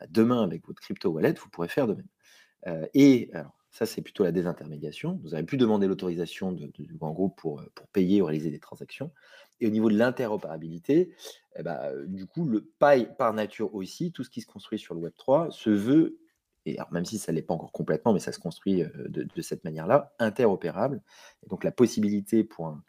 Euh, 0.00 0.06
demain, 0.10 0.42
avec 0.42 0.66
votre 0.66 0.80
crypto 0.80 1.10
wallet, 1.10 1.34
vous 1.40 1.48
pourrez 1.48 1.68
faire 1.68 1.86
de 1.86 1.94
même. 1.94 2.88
et 2.94 3.30
ça, 3.70 3.86
c'est 3.86 4.02
plutôt 4.02 4.24
la 4.24 4.32
désintermédiation. 4.32 5.20
Vous 5.22 5.30
n'avez 5.30 5.44
plus 5.44 5.56
demandé 5.56 5.86
l'autorisation 5.86 6.52
du 6.52 6.94
grand 6.94 7.12
groupe 7.12 7.38
pour, 7.38 7.62
pour, 7.74 7.86
payer 7.88 8.20
ou 8.20 8.24
réaliser 8.24 8.50
des 8.50 8.58
transactions. 8.58 9.12
Et 9.60 9.66
au 9.66 9.70
niveau 9.70 9.90
de 9.90 9.96
l'interopérabilité, 9.96 11.14
eh 11.56 11.62
ben, 11.62 12.04
du 12.06 12.26
coup, 12.26 12.46
le 12.46 12.62
paille 12.78 13.14
par 13.16 13.32
nature 13.32 13.74
aussi, 13.74 14.10
tout 14.10 14.24
ce 14.24 14.30
qui 14.30 14.40
se 14.40 14.46
construit 14.46 14.78
sur 14.78 14.94
le 14.94 15.00
Web 15.00 15.12
3 15.16 15.50
se 15.50 15.70
veut, 15.70 16.18
et 16.66 16.76
alors 16.78 16.92
même 16.92 17.04
si 17.04 17.18
ça 17.18 17.32
ne 17.32 17.36
l'est 17.36 17.42
pas 17.42 17.54
encore 17.54 17.72
complètement, 17.72 18.12
mais 18.12 18.20
ça 18.20 18.32
se 18.32 18.38
construit 18.38 18.82
de, 19.08 19.42
cette 19.42 19.64
manière-là, 19.64 20.12
interopérable. 20.18 21.02
Et 21.44 21.48
donc 21.48 21.62
la 21.62 21.72
possibilité 21.72 22.42
pour 22.42 22.66
un, 22.68 22.82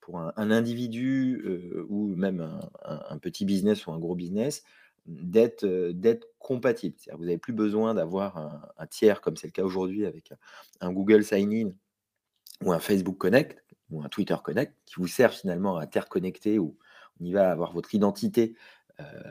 pour 0.00 0.18
un, 0.18 0.32
individu 0.36 1.44
ou 1.88 2.14
même 2.16 2.60
un, 2.84 3.18
petit 3.18 3.44
business 3.44 3.86
ou 3.86 3.92
un 3.92 3.98
gros 3.98 4.14
business 4.14 4.62
d'être 5.08 6.26
compatible. 6.38 6.96
Vous 7.12 7.24
n'avez 7.24 7.38
plus 7.38 7.54
besoin 7.54 7.94
d'avoir 7.94 8.36
un, 8.76 8.86
tiers, 8.86 9.20
comme 9.20 9.36
c'est 9.36 9.46
le 9.46 9.52
cas 9.52 9.64
aujourd'hui 9.64 10.06
avec 10.06 10.32
un 10.80 10.92
Google 10.92 11.24
Sign-in 11.24 11.70
ou 12.62 12.72
un 12.72 12.78
Facebook 12.78 13.16
Connect 13.16 13.64
ou 13.90 14.02
un 14.02 14.08
Twitter 14.08 14.36
Connect, 14.42 14.74
qui 14.84 14.96
vous 14.98 15.06
sert 15.06 15.32
finalement 15.32 15.78
à 15.78 15.82
interconnecter 15.82 16.58
où 16.58 16.76
on 17.20 17.24
y 17.24 17.32
va 17.32 17.50
avoir 17.50 17.72
votre 17.72 17.94
identité, 17.94 18.54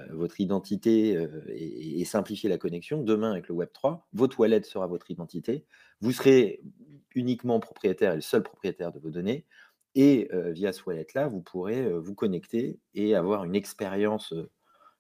votre 0.10 0.42
identité 0.42 1.28
et, 1.50 2.04
simplifier 2.06 2.50
la 2.50 2.58
connexion. 2.58 3.04
Demain, 3.04 3.34
avec 3.34 3.50
le 3.50 3.54
Web 3.54 3.70
3, 3.72 4.08
votre 4.14 4.40
wallet 4.40 4.64
sera 4.64 4.88
votre 4.88 5.12
identité. 5.12 5.66
Vous 6.02 6.12
serez 6.12 6.62
uniquement 7.14 7.60
propriétaire 7.60 8.14
et 8.14 8.16
le 8.16 8.22
seul 8.22 8.42
propriétaire 8.42 8.92
de 8.92 9.00
vos 9.00 9.12
données. 9.12 9.46
Et 9.94 10.30
via 10.34 10.74
ce 10.74 10.82
wallet-là, 10.86 11.28
vous 11.28 11.42
pourrez 11.42 11.88
vous 11.92 12.16
connecter 12.16 12.80
et 12.96 13.16
avoir 13.16 13.44
une 13.44 13.56
expérience 13.56 14.34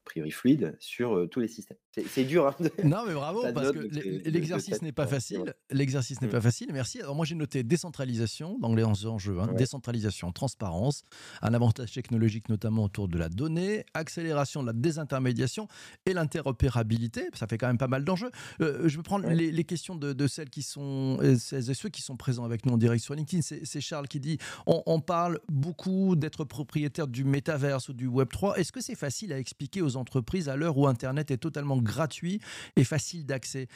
priori 0.08 0.32
fluide 0.32 0.76
sur 0.80 1.28
tous 1.30 1.40
les 1.40 1.48
systèmes. 1.48 1.78
C'est 2.08 2.24
dur. 2.24 2.48
Hein, 2.48 2.56
non, 2.84 3.04
mais 3.08 3.14
bravo, 3.14 3.44
parce 3.54 3.72
que 3.72 4.30
l'exercice 4.30 4.82
n'est 4.82 4.92
pas 4.92 5.08
facile. 5.08 5.54
L'exercice 5.72 6.22
n'est 6.22 6.28
pas 6.28 6.42
facile. 6.42 6.70
Merci. 6.72 7.02
Alors 7.02 7.16
moi, 7.16 7.26
j'ai 7.26 7.36
noté 7.36 7.64
décentralisation 7.64 8.58
dans 8.60 8.74
les 8.74 8.84
enjeux. 8.84 9.40
Hein. 9.40 9.54
Décentralisation, 9.58 10.32
transparence, 10.32 11.04
un 11.42 11.54
avantage 11.54 11.92
technologique 11.92 12.50
notamment 12.50 12.86
autour 12.86 13.08
de 13.08 13.18
la 13.18 13.30
donnée, 13.30 13.86
accélération 13.94 14.62
de 14.62 14.68
la 14.68 14.74
désintermédiation 14.74 15.68
et 16.06 16.14
l'interopérabilité. 16.14 17.30
Ça 17.34 17.48
fait 17.48 17.58
quand 17.58 17.68
même 17.68 17.78
pas 17.78 17.88
mal 17.88 18.04
d'enjeux. 18.04 18.32
je 18.60 18.96
vais 18.96 19.04
prendre 19.04 19.28
les, 19.28 19.64
questions 19.64 19.96
de, 19.96 20.28
celles 20.28 20.50
qui 20.50 20.62
sont 20.62 21.18
celles 21.38 21.70
et 21.70 21.74
ceux 21.74 21.90
qui 21.90 22.02
sont 22.02 22.16
présents 22.16 22.46
avec 22.46 22.66
nous 22.66 22.74
en 22.74 22.78
direct 22.78 23.04
sur 23.04 23.16
LinkedIn. 23.16 23.42
C'est 23.42 23.82
Charles 23.82 24.08
qui 24.08 24.20
dit 24.20 24.38
on, 24.66 24.82
on 24.86 25.02
parle 25.02 25.40
beaucoup 25.50 26.16
d'être 26.16 26.44
propriétaire 26.46 27.08
du 27.08 27.24
métaverse 27.24 27.90
ou 27.90 27.94
du 27.94 28.08
Web 28.08 28.30
3. 28.30 28.58
Est-ce 28.58 28.72
que 28.72 28.82
c'est 28.82 28.96
facile 28.96 29.34
à 29.34 29.40
expliquer 29.40 29.82
aux 29.82 29.97
entreprises 29.98 30.50
à 30.50 30.56
l'heure 30.56 30.77
où 30.77 30.88
Internet 30.88 31.32
est 31.32 31.38
totalement 31.38 31.77
gratuit 31.77 32.39
et 32.75 32.84
facile 32.84 33.25
d'accès. 33.25 33.68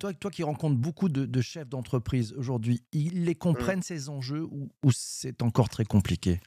Toi, 0.00 0.12
toi 0.14 0.30
qui 0.30 0.42
rencontres 0.42 0.76
beaucoup 0.76 1.08
de, 1.08 1.40
chefs 1.40 1.68
d'entreprise 1.68 2.34
aujourd'hui, 2.34 2.82
ils 2.92 3.24
les 3.24 3.34
comprennent 3.34 3.78
mmh. 3.80 3.82
ces 3.82 4.08
enjeux 4.08 4.46
ou, 4.50 4.90
c'est 4.90 5.42
encore 5.42 5.68
très 5.68 5.84
compliqué? 5.84 6.40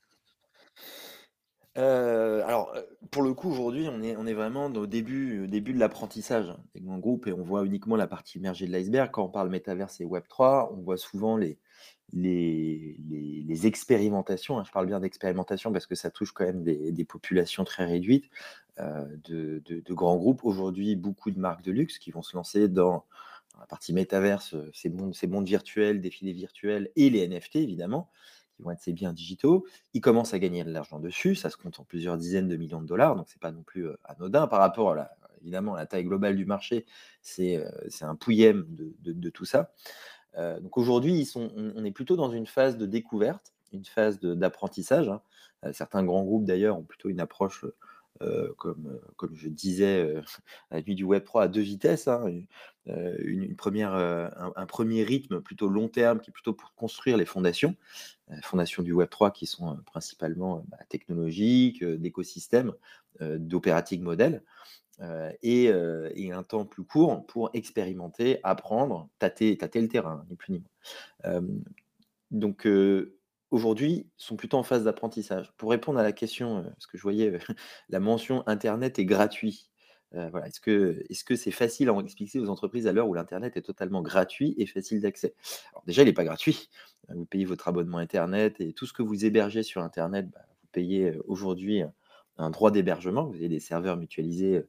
Euh, 1.78 2.46
alors, 2.46 2.74
euh, 2.76 2.82
pour 3.12 3.24
le 3.24 3.34
coup, 3.34 3.50
aujourd'hui, 3.50 3.88
on 3.90 4.02
est, 4.04 4.18
on 4.18 4.26
est 4.28 4.34
vraiment 4.34 4.66
au 4.66 4.88
début, 4.88 5.48
début 5.48 5.74
de 5.74 5.80
l'apprentissage 5.80 6.54
des 6.76 6.82
grands 6.82 7.00
groupes 7.00 7.28
et 7.28 7.34
on 7.34 7.44
voit 7.44 7.66
uniquement 7.66 7.96
la 7.96 8.08
partie 8.08 8.40
immergée 8.40 8.68
de 8.68 8.72
l'iceberg. 8.72 9.10
Quand 9.12 9.24
on 9.24 9.30
parle 9.30 9.50
métaverse 9.50 10.02
et 10.02 10.06
Web3, 10.06 10.70
on 10.74 10.82
voit 10.82 10.98
souvent 10.98 11.38
les, 11.38 11.58
les, 12.14 12.98
les, 13.48 13.68
expérimentations. 13.68 14.60
Hein. 14.60 14.64
je 14.66 14.72
parle 14.72 14.88
bien 14.88 15.00
d'expérimentation 15.00 15.72
parce 15.72 15.88
que 15.88 15.96
ça 15.96 16.10
touche 16.10 16.32
quand 16.32 16.46
même 16.46 16.64
des, 16.64 16.92
des 16.92 17.06
populations 17.06 17.64
très 17.64 17.86
réduites. 17.86 18.26
Euh, 18.82 19.06
de, 19.26 19.94
grands 19.94 20.18
groupes. 20.18 20.44
Aujourd'hui, 20.44 20.96
beaucoup 20.96 21.32
de 21.32 21.40
marques 21.40 21.64
de 21.64 21.72
luxe 21.72 22.00
qui 22.00 22.12
vont 22.12 22.22
se 22.22 22.36
lancer 22.36 22.68
dans, 22.70 23.06
la 23.60 23.66
partie 23.66 23.94
métaverse, 23.94 24.54
euh, 24.54 24.72
ces 24.74 24.90
mondes, 24.90 25.14
ces 25.14 25.28
mondes 25.28 25.46
virtuels, 25.46 26.00
défilés 26.02 26.34
virtuels 26.34 26.90
et 26.96 27.10
les 27.10 27.28
NFT, 27.28 27.58
évidemment, 27.58 28.10
qui 28.56 28.64
vont 28.64 28.72
être 28.72 28.80
ces 28.80 28.94
biens 28.94 29.14
digitaux. 29.14 29.66
Ils 29.94 30.02
commencent 30.02 30.34
à 30.34 30.40
gagner 30.40 30.64
de 30.64 30.72
l'argent 30.72 31.00
dessus. 31.00 31.36
Ça 31.36 31.50
se 31.50 31.58
compte 31.58 31.80
en 31.80 31.84
plusieurs 31.84 32.18
dizaines 32.18 32.48
de 32.48 32.56
millions 32.56 32.82
de 32.82 32.88
dollars, 32.88 33.16
donc 33.16 33.28
c'est 33.30 33.42
pas 33.42 33.52
non 33.52 33.64
plus 33.64 33.88
euh, 33.88 33.98
anodin 34.06 34.48
par 34.48 34.60
rapport 34.60 34.92
à 34.92 34.96
la, 34.96 35.12
évidemment, 35.42 35.76
la 35.76 35.86
taille 35.86 36.06
globale 36.06 36.36
du 36.36 36.46
marché. 36.46 36.86
C'est 37.22 37.62
un 38.02 38.16
pouillème 38.16 38.66
de, 38.70 39.30
tout 39.30 39.46
ça. 39.46 39.74
donc 40.38 40.78
aujourd'hui, 40.78 41.30
on, 41.36 41.50
on 41.76 41.84
est 41.84 41.92
plutôt 41.92 42.16
dans 42.16 42.32
une 42.32 42.48
phase 42.48 42.78
de 42.78 42.86
découverte, 42.86 43.54
une 43.74 43.86
phase 43.86 44.20
d'apprentissage. 44.20 45.10
Hein. 45.10 45.22
certains 45.74 46.04
grands 46.04 46.24
groupes, 46.24 46.46
d'ailleurs, 46.46 46.78
ont 46.78 46.84
plutôt 46.84 47.10
une 47.10 47.20
approche 47.20 47.66
comme, 48.58 49.00
comme 49.16 49.36
je 49.36 49.50
disais, 49.50 50.16
la 50.72 50.82
nuit 50.82 50.96
du 50.96 51.04
Web 51.04 51.24
3 51.24 51.44
à 51.44 51.48
deux 51.48 51.62
vitesses, 51.62 52.08
hein, 52.08 52.26
une, 52.86 53.56
première, 53.56 53.94
un, 53.94 54.66
premier 54.66 55.04
rythme 55.04 55.42
plutôt 55.42 55.70
long 55.70 55.88
terme 55.88 56.20
qui 56.20 56.32
est 56.32 56.34
plutôt 56.34 56.54
pour 56.54 56.74
construire 56.74 57.18
les 57.18 57.26
fondations, 57.26 57.76
fondations 58.42 58.84
du 58.84 58.92
Web 58.92 59.10
3 59.10 59.32
qui 59.32 59.46
sont 59.46 59.78
principalement 59.86 60.66
bah, 60.68 60.78
technologiques, 60.90 61.84
d'écosystèmes, 61.84 62.74
d'opérating 63.20 64.02
modèles. 64.02 64.44
Et, 65.42 65.66
et, 66.16 66.32
un 66.32 66.44
temps 66.44 66.66
plus 66.66 66.84
court 66.84 67.26
pour 67.28 67.50
expérimenter, 67.54 68.40
apprendre, 68.44 69.10
tâter, 69.20 69.58
tâter 69.58 69.82
le 69.82 69.88
terrain, 69.88 70.26
ni 70.30 70.36
plus 70.36 70.54
ni 70.54 70.64
moins. 71.24 71.42
donc, 72.32 72.68
aujourd'hui 73.52 74.08
sont 74.18 74.36
plutôt 74.36 74.58
en 74.58 74.64
phase 74.64 74.84
d'apprentissage. 74.84 75.54
Pour 75.58 75.70
répondre 75.72 76.00
à 76.00 76.04
la 76.04 76.14
question, 76.14 76.64
parce 76.64 76.88
que 76.88 76.98
je 76.98 77.04
voyais 77.04 77.38
la 77.90 78.00
mention 78.00 78.44
Internet 78.48 78.98
est 78.98 79.06
gratuit. 79.06 79.70
voilà, 80.12 80.48
est-ce 80.48 80.60
que 80.60 81.04
est-ce 81.10 81.36
c'est 81.36 81.52
facile 81.52 81.90
à 81.90 81.94
expliquer 82.00 82.40
aux 82.40 82.50
entreprises 82.50 82.88
à 82.88 82.94
l'heure 82.94 83.08
où 83.08 83.14
l'Internet 83.14 83.56
est 83.58 83.62
totalement 83.62 84.02
gratuit 84.02 84.56
et 84.58 84.66
facile 84.66 85.02
d'accès? 85.02 85.36
Déjà, 85.86 86.02
il 86.02 86.06
n'est 86.06 86.14
pas 86.14 86.26
gratuit. 86.26 86.70
Vous 87.10 87.26
payez 87.26 87.46
votre 87.46 87.68
abonnement 87.68 87.98
Internet 87.98 88.60
et 88.62 88.74
tout 88.74 88.86
ce 88.86 88.94
que 88.94 89.04
vous 89.04 89.26
hébergez 89.26 89.64
sur 89.64 89.82
Internet, 89.82 90.30
bah, 90.32 90.42
vous 90.62 90.68
payez 90.72 91.14
aujourd'hui 91.26 91.84
un 92.38 92.50
droit 92.50 92.72
d'hébergement. 92.72 93.26
Vous 93.26 93.36
avez 93.36 93.50
des 93.50 93.60
serveurs 93.60 93.98
mutualisés 93.98 94.64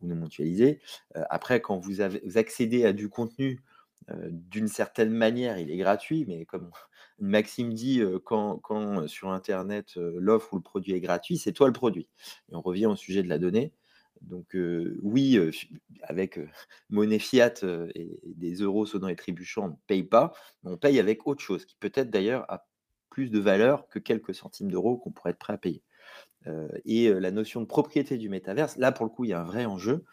ou 0.00 0.06
non 0.06 0.14
mutualisés. 0.14 0.80
après, 1.14 1.60
quand 1.60 1.78
vous, 1.78 2.00
avez, 2.00 2.20
vous 2.24 2.38
accédez 2.38 2.84
à 2.84 2.92
du 2.92 3.08
contenu 3.08 3.60
d'une 4.30 4.68
certaine 4.68 5.10
manière, 5.10 5.58
il 5.58 5.70
est 5.70 5.76
gratuit, 5.76 6.24
mais 6.26 6.44
comme 6.44 6.70
Maxime 7.18 7.72
dit, 7.72 8.02
quand, 8.24 9.06
sur 9.06 9.30
Internet, 9.30 9.94
l'offre 9.96 10.54
ou 10.54 10.56
le 10.56 10.62
produit 10.62 10.92
est 10.92 11.00
gratuit, 11.00 11.36
c'est 11.36 11.52
toi 11.52 11.66
le 11.66 11.72
produit. 11.72 12.08
Et 12.50 12.54
on 12.54 12.60
revient 12.60 12.86
au 12.86 12.96
sujet 12.96 13.22
de 13.22 13.28
la 13.28 13.38
donnée. 13.38 13.72
Donc 14.22 14.56
oui, 15.02 15.38
avec 16.02 16.38
monnaie 16.90 17.18
fiat 17.18 17.54
et, 17.94 18.20
des 18.24 18.54
euros 18.54 18.86
sonnant 18.86 19.08
et 19.08 19.16
trébuchants, 19.16 19.64
on 19.64 19.68
ne 19.68 19.76
paye 19.86 20.04
pas, 20.04 20.32
mais 20.62 20.70
on 20.70 20.76
paye 20.76 20.98
avec 20.98 21.26
autre 21.26 21.42
chose, 21.42 21.64
qui 21.64 21.76
peut-être 21.78 22.10
d'ailleurs 22.10 22.50
a 22.50 22.66
plus 23.10 23.30
de 23.30 23.38
valeur 23.38 23.88
que 23.88 23.98
quelques 23.98 24.34
centimes 24.34 24.70
d'euros 24.70 24.96
qu'on 24.96 25.10
pourrait 25.10 25.30
être 25.30 25.38
prêt 25.38 25.54
à 25.54 25.58
payer. 25.58 25.82
et 26.84 27.12
la 27.12 27.30
notion 27.30 27.60
de 27.60 27.66
propriété 27.66 28.16
du 28.16 28.28
métaverse, 28.28 28.76
là 28.76 28.92
pour 28.92 29.06
le 29.06 29.10
coup, 29.10 29.24
il 29.24 29.30
y 29.30 29.32
a 29.32 29.40
un 29.40 29.44
vrai 29.44 29.66
enjeu 29.66 30.04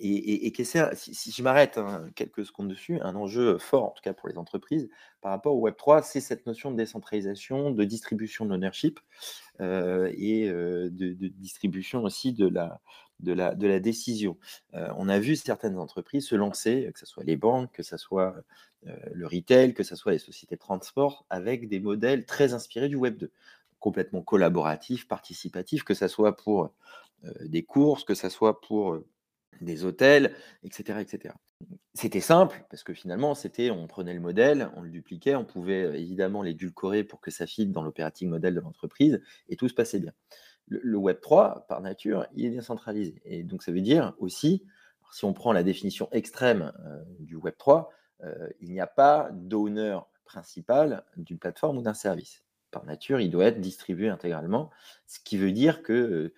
et, 0.00 0.52
si, 0.94 1.32
je 1.32 1.42
m'arrête 1.42 1.78
hein, 1.78 2.08
quelques 2.14 2.46
secondes 2.46 2.68
dessus, 2.68 3.00
un 3.00 3.16
enjeu 3.16 3.58
fort, 3.58 3.84
en 3.84 3.90
tout 3.90 4.02
cas 4.02 4.12
pour 4.12 4.28
les 4.28 4.38
entreprises, 4.38 4.88
par 5.20 5.32
rapport 5.32 5.56
au 5.56 5.68
Web3, 5.68 6.02
c'est 6.04 6.20
cette 6.20 6.46
notion 6.46 6.70
de 6.70 6.76
décentralisation, 6.76 7.70
de 7.70 7.84
distribution 7.84 8.44
de 8.44 8.50
l'ownership 8.50 9.00
euh, 9.60 10.12
et 10.16 10.48
euh, 10.48 10.88
de, 10.90 11.14
distribution 11.28 12.04
aussi 12.04 12.32
de 12.32 12.48
la, 12.48 12.80
décision. 13.80 14.36
Euh, 14.74 14.88
on 14.96 15.08
a 15.08 15.18
vu 15.18 15.34
certaines 15.34 15.78
entreprises 15.78 16.28
se 16.28 16.36
lancer, 16.36 16.90
que 16.92 17.00
ce 17.00 17.06
soit 17.06 17.24
les 17.24 17.36
banques, 17.36 17.72
que 17.72 17.82
ce 17.82 17.96
soit 17.96 18.36
le 19.12 19.26
retail, 19.26 19.74
que 19.74 19.82
ce 19.82 19.96
soit 19.96 20.12
les 20.12 20.18
sociétés 20.18 20.54
de 20.54 20.60
transport, 20.60 21.26
avec 21.30 21.68
des 21.68 21.80
modèles 21.80 22.24
très 22.24 22.54
inspirés 22.54 22.88
du 22.88 22.96
Web2, 22.96 23.30
complètement 23.80 24.22
collaboratifs, 24.22 25.08
participatifs, 25.08 25.82
que 25.82 25.94
ce 25.94 26.06
soit 26.06 26.36
pour 26.36 26.72
des 27.40 27.64
courses, 27.64 28.04
que 28.04 28.14
ce 28.14 28.28
soit 28.28 28.60
pour 28.60 29.00
des 29.60 29.84
hôtels, 29.84 30.34
etc. 30.62 31.00
etc. 31.00 31.34
C'était 31.94 32.20
simple 32.20 32.64
parce 32.70 32.84
que 32.84 32.94
finalement, 32.94 33.34
c'était 33.34 33.70
on 33.70 33.86
prenait 33.86 34.14
le 34.14 34.20
modèle, 34.20 34.70
on 34.76 34.82
le 34.82 34.90
dupliquait, 34.90 35.34
on 35.34 35.44
pouvait 35.44 36.00
évidemment 36.00 36.42
l'édulcorer 36.42 37.04
pour 37.04 37.20
que 37.20 37.30
ça 37.30 37.46
fitte 37.46 37.72
dans 37.72 37.82
l'operating 37.82 38.28
model 38.28 38.54
de 38.54 38.60
l'entreprise 38.60 39.20
et 39.48 39.56
tout 39.56 39.68
se 39.68 39.74
passait 39.74 39.98
bien. 39.98 40.12
Le, 40.66 40.96
Web 40.98 41.20
3, 41.20 41.66
par 41.66 41.80
nature, 41.80 42.26
il 42.34 42.44
est 42.44 42.50
décentralisé. 42.50 43.22
Et 43.24 43.42
donc, 43.42 43.62
ça 43.62 43.72
veut 43.72 43.80
dire 43.80 44.12
aussi, 44.18 44.66
si 45.12 45.24
on 45.24 45.32
prend 45.32 45.52
la 45.52 45.62
définition 45.62 46.08
extrême 46.12 46.72
du 47.20 47.36
Web 47.36 47.54
3, 47.56 47.90
il 48.60 48.70
n'y 48.70 48.80
a 48.80 48.86
pas 48.86 49.30
d'owner 49.32 49.98
principal 50.28 51.04
d'une 51.16 51.38
plateforme 51.38 51.78
ou 51.78 51.82
d'un 51.82 51.94
service. 51.94 52.44
Par 52.70 52.84
nature, 52.84 53.18
il 53.20 53.30
doit 53.30 53.46
être 53.46 53.60
distribué 53.60 54.08
intégralement, 54.08 54.70
ce 55.06 55.18
qui 55.20 55.38
veut 55.38 55.52
dire 55.52 55.82
que 55.82 55.92
euh, 55.92 56.34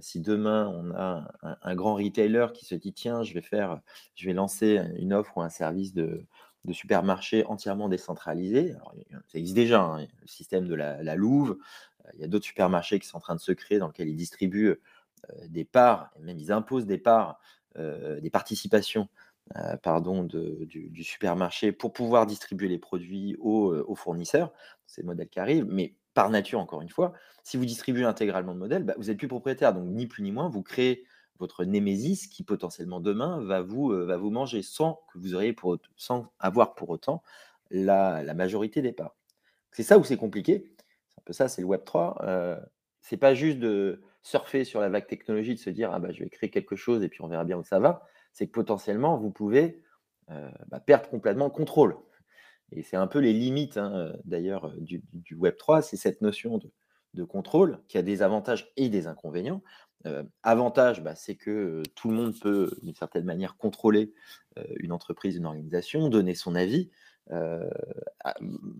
si 0.00 0.20
demain 0.20 0.68
on 0.68 0.92
a 0.92 1.30
un, 1.62 1.74
grand 1.74 1.94
retailer 1.96 2.46
qui 2.54 2.64
se 2.64 2.74
dit 2.74 2.92
tiens, 2.92 3.22
je 3.22 3.34
vais 3.34 3.42
faire, 3.42 3.80
je 4.14 4.26
vais 4.26 4.32
lancer 4.32 4.80
une 4.96 5.12
offre 5.12 5.36
ou 5.36 5.42
un 5.42 5.50
service 5.50 5.92
de, 5.92 6.24
supermarché 6.72 7.44
entièrement 7.46 7.90
décentralisé. 7.90 8.74
ça 9.26 9.38
existe 9.38 9.56
déjà, 9.56 9.82
hein, 9.82 10.06
le 10.22 10.26
système 10.26 10.66
de 10.66 10.74
la, 10.74 11.14
Louve. 11.14 11.58
Euh, 12.06 12.10
il 12.14 12.20
y 12.20 12.24
a 12.24 12.28
d'autres 12.28 12.46
supermarchés 12.46 12.98
qui 12.98 13.06
sont 13.06 13.18
en 13.18 13.20
train 13.20 13.34
de 13.34 13.40
se 13.40 13.52
créer 13.52 13.78
dans 13.78 13.88
lesquels 13.88 14.08
ils 14.08 14.16
distribuent 14.16 14.80
des 15.48 15.64
parts, 15.64 16.10
même 16.20 16.38
ils 16.38 16.52
imposent 16.52 16.86
des 16.86 16.98
parts, 16.98 17.38
des 17.76 18.30
participations 18.30 19.08
pardon, 19.82 20.24
du, 20.24 21.04
supermarché 21.04 21.72
pour 21.72 21.92
pouvoir 21.92 22.26
distribuer 22.26 22.68
les 22.68 22.78
produits 22.78 23.36
aux, 23.38 23.74
aux 23.74 23.94
fournisseurs. 23.94 24.52
C'est 24.86 25.02
le 25.02 25.06
modèle 25.06 25.28
qui 25.28 25.40
arrive. 25.40 25.66
Mais 25.68 25.94
par 26.14 26.30
nature, 26.30 26.60
encore 26.60 26.80
une 26.80 26.88
fois, 26.88 27.12
si 27.42 27.56
vous 27.56 27.66
distribuez 27.66 28.04
intégralement 28.04 28.52
le 28.52 28.58
modèle, 28.58 28.84
bah, 28.84 28.94
vous 28.96 29.04
n'êtes 29.04 29.18
plus 29.18 29.28
propriétaire. 29.28 29.74
Donc, 29.74 29.86
ni 29.86 30.06
plus 30.06 30.22
ni 30.22 30.32
moins, 30.32 30.48
vous 30.48 30.62
créez 30.62 31.04
votre 31.38 31.64
némésis 31.64 32.26
qui 32.28 32.44
potentiellement 32.44 33.00
demain 33.00 33.40
va 33.40 33.60
vous, 33.60 33.92
euh, 33.92 34.04
va 34.04 34.16
vous 34.16 34.30
manger 34.30 34.62
sans 34.62 35.02
que 35.12 35.18
vous 35.18 35.34
auriez 35.34 35.52
pour, 35.52 35.78
sans 35.96 36.32
avoir 36.38 36.74
pour 36.74 36.90
autant 36.90 37.22
la, 37.70 38.22
majorité 38.34 38.82
des 38.82 38.92
parts. 38.92 39.16
C'est 39.72 39.82
ça 39.82 39.98
où 39.98 40.04
c'est 40.04 40.16
compliqué. 40.16 40.72
C'est 41.08 41.20
un 41.20 41.22
peu 41.24 41.32
ça, 41.32 41.48
c'est 41.48 41.60
le 41.60 41.66
Web 41.66 41.84
3. 41.84 42.18
Euh, 42.22 42.60
c'est 43.00 43.16
pas 43.16 43.34
juste 43.34 43.58
de 43.58 44.02
surfer 44.22 44.64
sur 44.64 44.80
la 44.80 44.88
vague 44.88 45.06
technologie, 45.06 45.54
de 45.54 45.60
se 45.60 45.70
dire 45.70 45.90
ah 45.92 45.98
bah, 45.98 46.12
je 46.12 46.20
vais 46.20 46.30
créer 46.30 46.50
quelque 46.50 46.76
chose 46.76 47.02
et 47.02 47.08
puis 47.08 47.20
on 47.22 47.28
verra 47.28 47.44
bien 47.44 47.58
où 47.58 47.64
ça 47.64 47.80
va. 47.80 48.06
C'est 48.34 48.46
que 48.46 48.52
potentiellement, 48.52 49.16
vous 49.16 49.30
pouvez 49.30 49.82
euh, 50.30 50.50
bah, 50.68 50.80
perdre 50.80 51.08
complètement 51.08 51.46
le 51.46 51.50
contrôle. 51.50 51.96
Et 52.72 52.82
c'est 52.82 52.96
un 52.96 53.06
peu 53.06 53.18
les 53.18 53.32
limites, 53.32 53.76
hein, 53.76 53.92
euh, 53.94 54.12
d'ailleurs, 54.24 54.66
euh, 54.66 54.76
du, 54.78 55.02
Web3, 55.36 55.82
c'est 55.82 55.96
cette 55.96 56.20
notion 56.22 56.58
de, 56.58 56.70
contrôle 57.24 57.78
qui 57.86 57.96
a 57.96 58.02
des 58.02 58.22
avantages 58.22 58.72
et 58.76 58.88
des 58.88 59.06
inconvénients. 59.06 59.62
Euh, 60.04 60.24
avantage, 60.42 61.00
bah, 61.00 61.14
c'est 61.14 61.36
que 61.36 61.82
tout 61.94 62.08
le 62.08 62.16
monde 62.16 62.34
peut, 62.40 62.76
d'une 62.82 62.96
certaine 62.96 63.24
manière, 63.24 63.56
contrôler 63.56 64.12
une 64.78 64.92
entreprise, 64.92 65.36
une 65.36 65.46
organisation, 65.46 66.08
donner 66.08 66.34
son 66.34 66.56
avis, 66.56 66.90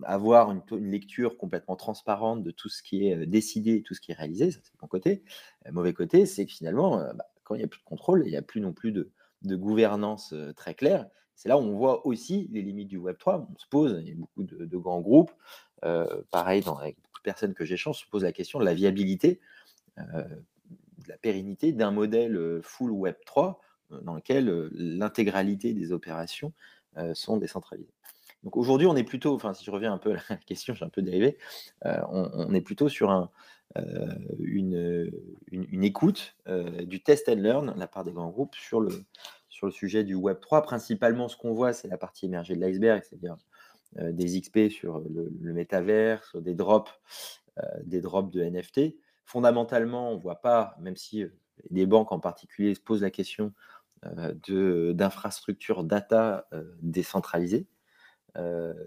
avoir 0.03 0.51
une, 0.51 0.61
lecture 0.91 1.37
complètement 1.37 1.77
transparente 1.77 2.43
de 2.43 2.51
tout 2.51 2.67
ce 2.69 2.83
qui 2.83 3.07
est 3.07 3.25
décidé, 3.25 3.81
tout 3.83 3.93
ce 3.93 4.01
qui 4.01 4.11
est 4.11 4.15
réalisé, 4.15 4.51
ça 4.51 4.59
c'est 4.63 4.73
le 4.73 4.79
bon 4.79 4.87
côté. 4.87 5.23
Le 5.65 5.71
mauvais 5.71 5.93
côté, 5.93 6.25
c'est 6.25 6.45
que 6.45 6.51
finalement, 6.51 6.97
bah, 7.13 7.25
quand 7.43 7.55
il 7.55 7.59
n'y 7.59 7.63
a 7.63 7.67
plus 7.67 7.79
de 7.79 7.85
contrôle, 7.85 8.23
il 8.25 8.31
n'y 8.31 8.37
a 8.37 8.41
plus 8.41 8.59
non 8.59 8.73
plus 8.73 8.91
de 8.91 9.11
gouvernance 9.43 10.33
très 10.55 10.73
claire, 10.73 11.07
c'est 11.35 11.49
là 11.49 11.57
où 11.57 11.61
on 11.61 11.75
voit 11.75 12.05
aussi 12.07 12.47
les 12.51 12.61
limites 12.61 12.87
du 12.87 12.97
Web 12.97 13.17
3. 13.17 13.47
On 13.53 13.57
se 13.57 13.67
pose, 13.67 13.99
il 14.01 14.09
y 14.09 14.11
a 14.11 14.15
beaucoup 14.15 14.43
de, 14.43 14.77
grands 14.77 15.01
groupes, 15.01 15.31
pareil, 16.31 16.61
dans, 16.61 16.77
avec 16.77 16.95
beaucoup 16.95 17.19
de 17.19 17.23
personnes 17.23 17.53
que 17.53 17.65
j'échange, 17.65 17.99
se 17.99 18.07
pose 18.07 18.23
la 18.23 18.31
question 18.31 18.59
de 18.59 18.65
la 18.65 18.73
viabilité, 18.73 19.41
de 19.97 21.07
la 21.07 21.17
pérennité 21.17 21.73
d'un 21.73 21.91
modèle 21.91 22.61
full 22.63 22.91
Web 22.91 23.15
3 23.25 23.59
dans 24.01 24.15
lequel 24.15 24.69
l'intégralité 24.73 25.73
des 25.73 25.91
opérations 25.91 26.53
sont 27.13 27.37
décentralisées. 27.37 27.93
Donc 28.43 28.57
aujourd'hui, 28.57 28.87
on 28.87 28.95
est 28.95 29.03
plutôt, 29.03 29.33
enfin 29.33 29.53
si 29.53 29.65
je 29.65 29.71
reviens 29.71 29.91
un 29.91 29.97
peu 29.97 30.13
à 30.13 30.19
la 30.29 30.37
question, 30.45 30.73
j'ai 30.73 30.85
un 30.85 30.89
peu 30.89 31.01
dérivé, 31.01 31.37
on, 31.83 32.53
est 32.53 32.61
plutôt 32.61 32.87
sur 32.87 33.11
un, 33.11 33.29
une, 34.39 35.11
une, 35.51 35.83
écoute 35.83 36.35
du 36.83 37.03
test 37.03 37.27
and 37.27 37.35
learn 37.35 37.73
de 37.73 37.79
la 37.79 37.87
part 37.87 38.03
des 38.03 38.13
grands 38.13 38.29
groupes 38.29 38.55
sur 38.55 38.79
le, 38.79 38.89
sur 39.49 39.67
le 39.67 39.71
sujet 39.71 40.03
du 40.03 40.15
Web 40.15 40.39
3. 40.41 40.63
Principalement, 40.63 41.29
ce 41.29 41.37
qu'on 41.37 41.53
voit, 41.53 41.71
c'est 41.71 41.87
la 41.87 41.97
partie 41.97 42.25
émergée 42.25 42.55
de 42.55 42.61
l'iceberg, 42.61 43.03
c'est-à-dire 43.03 43.37
euh, 43.99 44.11
des 44.11 44.41
XP 44.41 44.69
sur 44.69 44.99
le, 44.99 45.31
le 45.39 45.53
métavers, 45.53 46.25
sur 46.25 46.41
des 46.41 46.53
drops, 46.53 46.91
euh, 47.59 47.61
des 47.85 48.01
drops 48.01 48.31
de 48.31 48.43
NFT. 48.43 48.97
Fondamentalement, 49.23 50.11
on 50.11 50.15
ne 50.15 50.19
voit 50.19 50.41
pas, 50.41 50.75
même 50.81 50.97
si 50.97 51.23
euh, 51.23 51.29
les 51.71 51.85
banques 51.85 52.11
en 52.11 52.19
particulier 52.19 52.75
se 52.75 52.81
posent 52.81 53.01
la 53.01 53.11
question 53.11 53.53
d'infrastructures 54.03 55.83
data 55.83 56.47
décentralisées. 56.83 57.65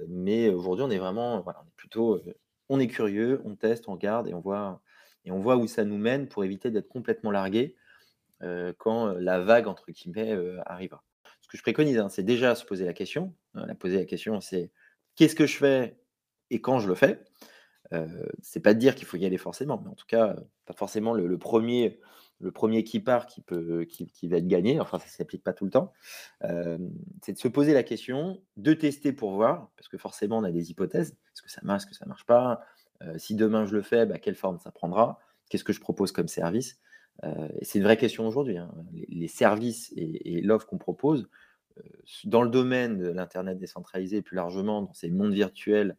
mais 0.08 0.48
aujourd'hui, 0.48 0.84
on 0.84 0.90
est 0.90 0.98
vraiment, 0.98 1.40
voilà, 1.40 1.60
on 1.64 1.66
est 1.66 1.74
plutôt, 1.74 2.22
on 2.68 2.80
est 2.80 2.88
curieux, 2.88 3.40
on 3.44 3.54
teste, 3.54 3.88
on 3.88 3.92
regarde 3.92 4.28
et 4.28 4.34
on 4.34 4.40
voit, 4.40 4.80
et 5.24 5.30
on 5.30 5.38
voit 5.38 5.56
où 5.56 5.66
ça 5.66 5.84
nous 5.84 5.98
mène 5.98 6.28
pour 6.28 6.44
éviter 6.44 6.70
d'être 6.70 6.88
complètement 6.88 7.30
largué 7.30 7.76
quand 8.76 9.14
la 9.14 9.40
vague, 9.40 9.66
entre 9.66 9.90
guillemets, 9.90 10.36
arrivera. 10.64 11.02
Ce 11.40 11.48
que 11.48 11.56
je 11.56 11.62
préconise, 11.62 11.98
hein, 11.98 12.08
c'est 12.08 12.22
déjà 12.22 12.54
se 12.54 12.64
poser 12.64 12.84
la 12.84 12.92
question. 12.92 13.34
Hein, 13.54 13.66
la 13.66 13.74
poser 13.74 13.96
la 13.96 14.04
question, 14.04 14.40
c'est 14.40 14.70
qu'est-ce 15.16 15.34
que 15.34 15.46
je 15.46 15.56
fais 15.56 15.98
et 16.50 16.60
quand 16.60 16.78
je 16.78 16.88
le 16.88 16.94
fais? 16.94 17.24
C'est 18.42 18.60
pas 18.60 18.74
de 18.74 18.78
dire 18.78 18.94
qu'il 18.94 19.06
faut 19.06 19.16
y 19.16 19.24
aller 19.24 19.38
forcément, 19.38 19.80
mais 19.82 19.88
en 19.88 19.94
tout 19.94 20.06
cas, 20.06 20.36
pas 20.66 20.74
forcément 20.74 21.14
le, 21.14 21.38
premier, 21.38 22.00
le 22.40 22.52
premier 22.52 22.84
qui 22.84 23.00
part 23.00 23.26
qui, 23.26 23.40
peut, 23.40 23.84
qui, 23.84 24.28
va 24.28 24.36
être 24.36 24.46
gagné. 24.46 24.80
Enfin, 24.80 24.98
ça 24.98 25.06
ne 25.06 25.10
s'applique 25.10 25.42
pas 25.42 25.52
tout 25.52 25.64
le 25.64 25.70
temps. 25.70 25.92
c'est 27.22 27.32
de 27.32 27.38
se 27.38 27.48
poser 27.48 27.74
la 27.74 27.82
question, 27.82 28.40
de 28.56 28.74
tester 28.74 29.12
pour 29.12 29.32
voir, 29.32 29.70
parce 29.76 29.88
que 29.88 29.98
forcément, 29.98 30.38
on 30.38 30.44
a 30.44 30.52
des 30.52 30.70
hypothèses. 30.70 31.10
Est-ce 31.34 31.42
que 31.42 31.50
ça 31.50 31.60
marche, 31.64 31.82
est-ce 31.82 31.90
que 31.90 31.96
ça 31.96 32.04
ne 32.04 32.10
marche 32.10 32.26
pas? 32.26 32.62
Si 33.16 33.34
demain 33.34 33.64
je 33.64 33.74
le 33.74 33.82
fais, 33.82 34.06
bah, 34.06 34.18
quelle 34.18 34.34
forme 34.34 34.58
ça 34.58 34.70
prendra? 34.70 35.18
Qu'est-ce 35.48 35.64
que 35.64 35.72
je 35.72 35.80
propose 35.80 36.12
comme 36.12 36.28
service? 36.28 36.80
C'est 37.62 37.78
une 37.78 37.84
vraie 37.84 37.96
question 37.96 38.26
aujourd'hui. 38.26 38.58
Hein. 38.58 38.72
Les, 39.08 39.28
services 39.28 39.92
et, 39.96 40.40
l'offre 40.42 40.66
qu'on 40.66 40.78
propose, 40.78 41.28
dans 42.24 42.42
le 42.42 42.50
domaine 42.50 42.98
de 42.98 43.08
l'Internet 43.08 43.58
décentralisé, 43.58 44.22
plus 44.22 44.36
largement 44.36 44.82
dans 44.82 44.92
ces 44.92 45.10
mondes 45.10 45.32
virtuels 45.32 45.96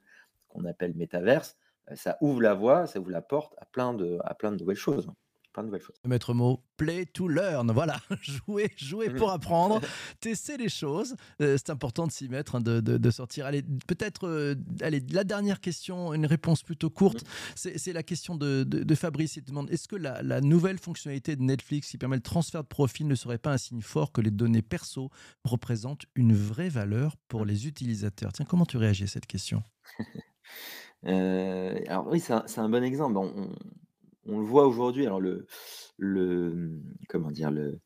qu'on 0.48 0.66
appelle 0.66 0.94
métaverse, 0.96 1.58
ça 1.96 2.18
ouvre 2.22 2.42
la 2.42 2.54
voie, 2.54 2.86
ça 2.86 3.00
ouvre 3.00 3.12
la 3.12 3.22
porte 3.22 3.56
à 3.58 3.66
plein 3.66 3.94
de, 3.94 4.20
à 4.24 4.34
plein 4.36 4.52
de 4.52 4.58
nouvelles 4.58 4.76
choses 4.76 5.10
plein 5.54 5.64
de 5.64 5.68
nouvelles 5.68 5.82
choses. 5.82 5.96
Maître 6.06 6.34
mot, 6.34 6.64
play 6.78 7.06
to 7.06 7.28
learn. 7.28 7.72
Voilà, 7.72 8.00
jouer, 8.22 8.72
jouer 8.78 9.10
pour 9.10 9.32
apprendre, 9.32 9.82
tester 10.20 10.58
les 10.58 10.70
choses. 10.70 11.16
Euh, 11.42 11.58
c'est 11.58 11.70
important 11.70 12.08
de 12.08 12.12
s'y 12.12 12.30
mettre, 12.30 12.56
hein, 12.56 12.62
de, 12.62 13.12
sortir. 13.12 13.46
Allez, 13.46 13.64
peut-être, 13.88 14.28
euh, 14.28 14.56
allez, 14.82 15.02
la 15.12 15.24
dernière 15.24 15.60
question, 15.60 16.14
une 16.14 16.26
réponse 16.26 16.64
plutôt 16.64 16.90
courte. 16.90 17.24
C'est 17.56 17.94
la 17.94 18.04
question 18.04 18.36
de, 18.36 18.96
Fabrice. 18.96 19.38
Il 19.38 19.44
demande 19.44 19.70
est-ce 19.72 19.88
que 19.88 19.96
la, 19.96 20.42
nouvelle 20.42 20.78
fonctionnalité 20.78 21.36
de 21.36 21.42
Netflix 21.42 21.90
qui 21.90 21.98
permet 21.98 22.16
le 22.16 22.22
transfert 22.22 22.64
de 22.64 22.68
profil 22.68 23.08
ne 23.08 23.16
serait 23.16 23.38
pas 23.38 23.52
un 23.52 23.58
signe 23.58 23.82
fort 23.82 24.12
que 24.12 24.22
les 24.22 24.32
données 24.32 24.62
perso 24.62 25.10
représentent 25.44 26.06
une 26.16 26.34
vraie 26.34 26.70
valeur 26.70 27.16
pour 27.28 27.46
les 27.46 27.68
utilisateurs? 27.68 28.32
Tiens, 28.34 28.46
comment 28.46 28.66
tu 28.66 28.78
réagis 28.78 29.04
à 29.04 29.08
cette 29.08 29.28
question? 29.28 29.64
Euh, 31.06 31.80
alors 31.88 32.08
oui, 32.08 32.20
c'est 32.20 32.60
un, 32.60 32.68
bon 32.68 32.84
exemple 32.84 33.18
on 33.18 33.50
le 34.38 34.46
voit 34.46 34.68
aujourd'hui. 34.68 35.06
Alors 35.06 35.20
le, 35.20 35.48
le, 35.98 36.72
comment 37.08 37.32
dire 37.32 37.50
le, 37.50 37.80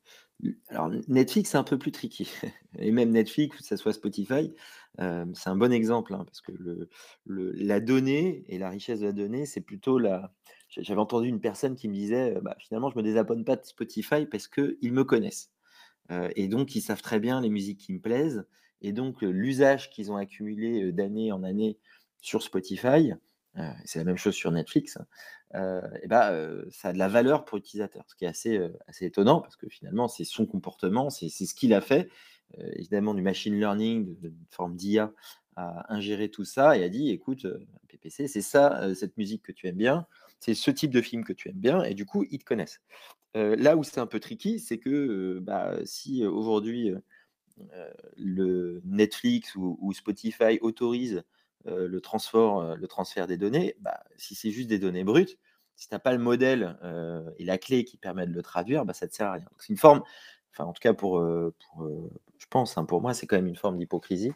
Netflix 1.08 1.52
c'est 1.52 1.58
un 1.58 1.64
peu 1.64 1.78
plus 1.78 1.92
tricky 1.92 2.30
et 2.78 2.92
même 2.92 3.12
Netflix, 3.12 3.58
que 3.58 3.64
ce 3.64 3.78
soit 3.78 3.94
Spotify, 3.94 4.54
euh, 5.00 5.26
c'est 5.34 5.50
un 5.50 5.56
bon 5.56 5.72
exemple 5.72 6.14
hein, 6.14 6.24
parce 6.26 6.42
que 6.42 6.52
le, 6.52 6.90
la 7.26 7.80
donnée 7.80 8.44
et 8.48 8.58
la 8.58 8.70
richesse 8.70 9.00
de 9.00 9.06
la 9.06 9.14
donnée, 9.14 9.46
c'est 9.46 9.62
plutôt 9.62 10.00
la. 10.00 10.34
J'avais 10.70 11.00
entendu 11.00 11.28
une 11.28 11.40
personne 11.40 11.76
qui 11.76 11.88
me 11.88 11.94
disait, 11.94 12.40
bah, 12.42 12.56
finalement, 12.60 12.90
je 12.90 12.98
me 12.98 13.04
désabonne 13.04 13.46
pas 13.46 13.56
de 13.56 13.64
Spotify 13.64 14.26
parce 14.26 14.48
que 14.48 14.80
ils 14.82 14.92
me 14.92 15.04
connaissent 15.04 15.52
euh, 16.10 16.30
et 16.36 16.48
donc 16.48 16.76
ils 16.76 16.82
savent 16.82 17.02
très 17.02 17.20
bien 17.20 17.42
les 17.42 17.50
musiques 17.50 17.80
qui 17.80 17.94
me 17.94 18.00
plaisent 18.00 18.44
et 18.82 18.92
donc 18.92 19.22
l'usage 19.22 19.92
qu'ils 19.92 20.12
ont 20.12 20.18
accumulé 20.18 20.92
d'année 20.92 21.32
en 21.32 21.44
année 21.44 21.78
sur 22.22 22.42
Spotify, 22.42 23.14
c'est 23.86 24.00
la 24.00 24.05
même 24.05 24.17
chose 24.17 24.33
sur 24.33 24.51
Netflix, 24.51 24.98
hein, 24.98 25.81
et 26.01 26.07
bah, 26.07 26.31
ça 26.72 26.89
a 26.89 26.93
de 26.93 26.98
la 26.98 27.07
valeur 27.07 27.45
pour 27.45 27.57
l'utilisateur, 27.57 28.05
ce 28.07 28.15
qui 28.15 28.25
est 28.25 28.27
assez, 28.27 28.60
assez 28.88 29.05
étonnant 29.05 29.39
parce 29.39 29.55
que 29.55 29.69
finalement, 29.69 30.07
c'est 30.07 30.24
son 30.24 30.45
comportement, 30.45 31.10
c'est 31.10 31.29
ce 31.29 31.53
qu'il 31.53 31.74
a 31.74 31.81
fait. 31.81 32.10
évidemment, 32.57 33.13
du 33.13 33.22
machine 33.22 33.57
learning, 33.57 34.19
de, 34.19 34.33
forme 34.50 34.75
d'IA, 34.75 35.13
a 35.55 35.93
ingéré 35.93 36.29
tout 36.29 36.45
ça 36.45 36.75
et 36.77 36.83
a 36.83 36.89
dit 36.89 37.12
écoute, 37.12 37.45
PPC, 37.88 38.27
c'est 38.27 38.41
ça, 38.41 38.95
cette 38.95 39.15
musique 39.17 39.43
que 39.43 39.51
tu 39.51 39.67
aimes 39.67 39.77
bien, 39.77 40.07
c'est 40.39 40.55
ce 40.55 40.72
type 40.72 40.91
de 40.91 41.01
film 41.01 41.24
que 41.24 41.33
tu 41.33 41.50
aimes 41.50 41.60
bien, 41.60 41.83
et 41.83 41.93
du 41.93 42.05
coup, 42.05 42.25
ils 42.31 42.39
te 42.39 42.45
connaissent. 42.45 42.81
là 43.36 43.77
où 43.77 43.83
c'est 43.83 44.00
un 44.00 44.07
peu 44.07 44.19
tricky, 44.19 44.60
c'est 44.60 44.79
que 44.79 45.39
bah, 45.39 45.77
si 45.86 46.25
aujourd'hui 46.25 46.93
le 48.17 48.81
Netflix 48.86 49.55
ou 49.55 49.93
Spotify 49.93 50.57
autorise 50.62 51.24
euh, 51.67 51.88
le, 51.88 52.01
transfert, 52.01 52.57
euh, 52.57 52.75
le 52.75 52.88
transfert 52.88 53.27
des 53.27 53.38
données, 53.38 53.75
bah, 53.79 54.03
si 54.18 54.35
c'est 54.35 54.51
juste 54.51 54.70
des 54.70 54.79
données 54.79 55.03
brutes, 55.03 55.38
si 55.75 55.88
tu 55.88 55.96
n'as 55.96 56.00
pas 56.00 56.11
le 56.11 56.20
modèle 56.20 56.77
euh, 56.83 57.29
et 57.38 57.46
la 57.46 57.57
clé 57.57 57.85
qui 57.85 57.98
permet 57.98 58.27
de 58.27 58.33
le 58.33 58.42
traduire, 58.42 58.85
bah, 58.85 58.94
ça 58.94 59.05
ne 59.05 59.11
te 59.11 59.16
sert 59.16 59.27
à 59.27 59.33
rien. 59.33 59.46
C'est 59.59 59.70
une 59.70 59.77
forme, 59.77 60.03
enfin 60.51 60.66
en 60.66 60.74
tout 60.74 60.81
cas 60.81 60.94
pour, 60.94 61.20
je 61.22 62.46
pense, 62.50 62.77
hein, 62.77 62.85
pour 62.85 63.01
moi, 63.01 63.14
c'est 63.14 63.27
quand 63.27 63.38
même 63.38 63.48
une 63.48 63.55
forme 63.55 63.77
d'hypocrisie 63.77 64.33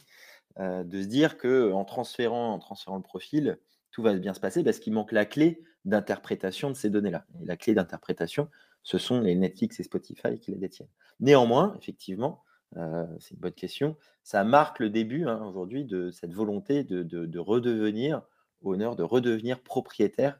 de 0.60 1.02
se 1.02 1.08
dire 1.08 1.38
que 1.38 1.72
en 1.72 1.86
transférant, 1.86 2.54
en 2.54 2.60
transférant 2.60 2.98
le 2.98 3.04
profil, 3.04 3.60
tout 3.92 4.02
va 4.02 4.14
bien 4.14 4.34
se 4.34 4.40
passer 4.40 4.64
parce 4.64 4.80
qu'il 4.80 4.94
manque 4.94 5.12
la 5.12 5.26
clé 5.26 5.62
d'interprétation 5.86 6.70
de 6.72 6.76
ces 6.76 6.90
données-là. 6.90 7.26
Et 7.42 7.46
la 7.46 7.58
clé 7.58 7.76
d'interprétation, 7.76 8.50
ce 8.82 8.98
sont 8.98 9.22
les 9.22 9.36
Netflix 9.36 9.80
et 9.80 9.84
Spotify 9.84 10.40
qui 10.40 10.52
les 10.52 10.58
détiennent. 10.58 10.90
Néanmoins, 11.20 11.76
effectivement, 11.80 12.44
c'est 12.76 13.34
une 13.34 13.40
bonne 13.40 13.54
question. 13.54 13.96
Ça 14.24 14.44
marque 14.44 14.80
le 14.80 14.90
début 14.90 15.26
hein, 15.26 15.44
aujourd'hui 15.46 15.86
de 15.86 16.12
cette 16.12 16.34
volonté 16.34 16.84
de, 16.84 17.40
redevenir 17.40 18.22
honneur, 18.62 18.96
de 18.96 19.04
redevenir 19.04 19.62
propriétaire 19.62 20.40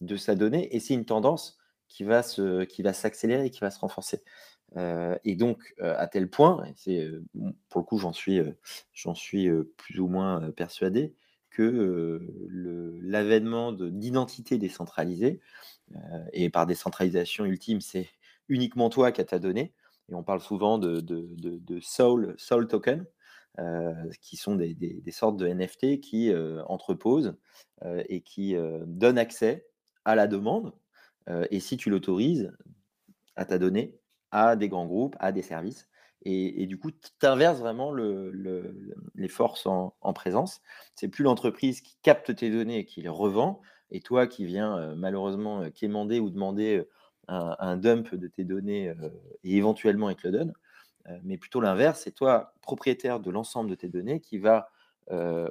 de 0.00 0.16
sa 0.16 0.34
donnée. 0.34 0.74
Et 0.74 0.80
c'est 0.80 0.94
une 0.94 1.04
tendance 1.04 1.58
qui 1.88 2.04
va, 2.04 2.22
se, 2.22 2.64
qui 2.64 2.82
va 2.82 2.92
s'accélérer 2.92 3.46
et 3.46 3.50
qui 3.50 3.60
va 3.60 3.70
se 3.70 3.78
renforcer. 3.78 4.22
et 4.76 5.36
donc, 5.36 5.74
à 5.80 6.06
tel 6.06 6.30
point, 6.30 6.64
pour 7.68 7.80
le 7.80 7.84
coup, 7.84 7.98
j'en 7.98 8.12
suis, 8.12 8.40
j'en 8.92 9.14
suis 9.14 9.48
plus 9.76 10.00
ou 10.00 10.08
moins 10.08 10.50
persuadé, 10.52 11.14
que 11.50 12.20
l'avènement 13.02 13.72
d'identité 13.72 14.58
décentralisée, 14.58 15.40
et 16.32 16.50
par 16.50 16.66
décentralisation 16.66 17.44
ultime, 17.44 17.80
c'est 17.80 18.08
uniquement 18.48 18.90
toi 18.90 19.12
qui 19.12 19.20
as 19.20 19.24
ta 19.24 19.38
donnée, 19.38 19.72
et 20.10 20.14
on 20.14 20.22
parle 20.22 20.40
souvent 20.40 20.78
de, 20.78 21.00
soul, 21.80 22.34
soul 22.36 22.66
token, 22.66 23.06
euh, 23.60 23.92
qui 24.20 24.36
sont 24.36 24.56
des, 24.56 25.02
sortes 25.12 25.36
de 25.36 25.46
NFT 25.46 26.00
qui 26.00 26.32
euh, 26.32 26.62
entreposent 26.66 27.36
euh, 27.84 28.02
et 28.08 28.20
qui 28.20 28.56
donnent 28.86 29.18
accès 29.18 29.66
à 30.04 30.14
la 30.14 30.26
demande. 30.26 30.72
et 31.50 31.60
si 31.60 31.76
tu 31.76 31.88
l'autorises, 31.88 32.52
à 33.36 33.44
ta 33.44 33.58
donnée, 33.58 33.98
à 34.30 34.56
des 34.56 34.68
grands 34.68 34.86
groupes, 34.86 35.16
à 35.18 35.32
des 35.32 35.42
services. 35.42 35.88
Et, 36.26 36.66
du 36.66 36.78
coup, 36.78 36.90
tu 36.90 37.26
inverses 37.26 37.58
vraiment 37.58 37.92
les 37.92 39.28
forces 39.28 39.66
en, 39.66 39.94
en 40.00 40.12
présence. 40.14 40.62
C'est 40.94 41.08
plus 41.08 41.22
l'entreprise 41.22 41.82
qui 41.82 41.96
capte 42.02 42.34
tes 42.34 42.50
données 42.50 42.78
et 42.78 42.84
qui 42.86 43.02
les 43.02 43.10
revend, 43.10 43.60
et 43.90 44.00
toi 44.00 44.26
qui 44.26 44.46
viens 44.46 44.94
malheureusement 44.94 45.70
quémander 45.70 46.20
ou 46.20 46.30
demander 46.30 46.84
un, 47.28 47.76
dump 47.76 48.14
de 48.14 48.26
tes 48.28 48.44
données 48.44 48.92
et 49.42 49.56
éventuellement 49.56 50.10
il 50.10 50.16
te 50.16 50.26
le 50.26 50.32
donne, 50.32 50.52
mais 51.22 51.38
plutôt 51.38 51.60
l'inverse, 51.60 52.02
c'est 52.04 52.12
toi, 52.12 52.54
propriétaire 52.60 53.20
de 53.20 53.30
l'ensemble 53.30 53.70
de 53.70 53.74
tes 53.74 53.88
données, 53.88 54.20
qui 54.20 54.38
va 54.38 54.70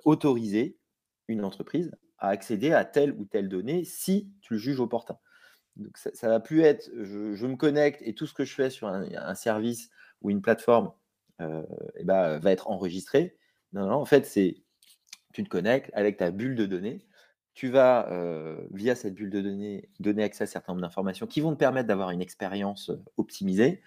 autoriser 0.06 0.78
une 1.28 1.44
entreprise 1.44 1.92
à 2.18 2.30
accéder 2.30 2.72
à 2.72 2.86
telle 2.86 3.14
ou 3.14 3.26
telle 3.26 3.50
donnée 3.50 3.84
si 3.84 4.32
tu 4.42 4.54
le 4.54 4.60
juges 4.60 4.80
opportun. 4.80 5.18
Donc 5.76 5.98
ça, 5.98 6.12
ça 6.14 6.28
va 6.30 6.40
plus 6.40 6.62
être 6.62 6.90
je, 6.96 7.46
me 7.46 7.56
connecte 7.56 8.02
et 8.04 8.14
tout 8.14 8.28
ce 8.28 8.34
que 8.34 8.46
je 8.46 8.54
fais 8.54 8.70
sur 8.70 8.88
un, 8.88 9.36
service 9.36 9.90
ou 10.22 10.30
une 10.30 10.42
plateforme 10.42 10.92
et 11.40 12.04
ben, 12.04 12.40
va 12.40 12.52
être 12.52 12.70
enregistré. 12.70 13.38
Non, 13.74 13.88
non, 13.88 13.96
en 13.96 14.06
fait, 14.06 14.26
c'est 14.26 14.64
tu 15.34 15.44
te 15.44 15.50
connectes 15.50 15.90
avec 15.94 16.18
ta 16.18 16.32
bulle 16.32 16.56
de 16.56 16.66
données 16.66 17.06
tu 17.54 17.70
vas, 17.70 18.10
via 18.72 18.96
cette 18.96 19.14
bulle 19.14 19.30
de 19.30 19.42
données, 19.42 19.90
donner 20.00 20.24
accès 20.24 20.44
à 20.44 20.46
un 20.46 20.48
certain 20.48 20.74
nombre 20.74 20.82
d'informations 20.82 21.28
qui 21.28 21.42
vont 21.42 21.52
te 21.54 21.58
permettre 21.58 21.88
d'avoir 21.88 22.10
une 22.10 22.22
expérience 22.22 22.92
optimisée. 23.18 23.82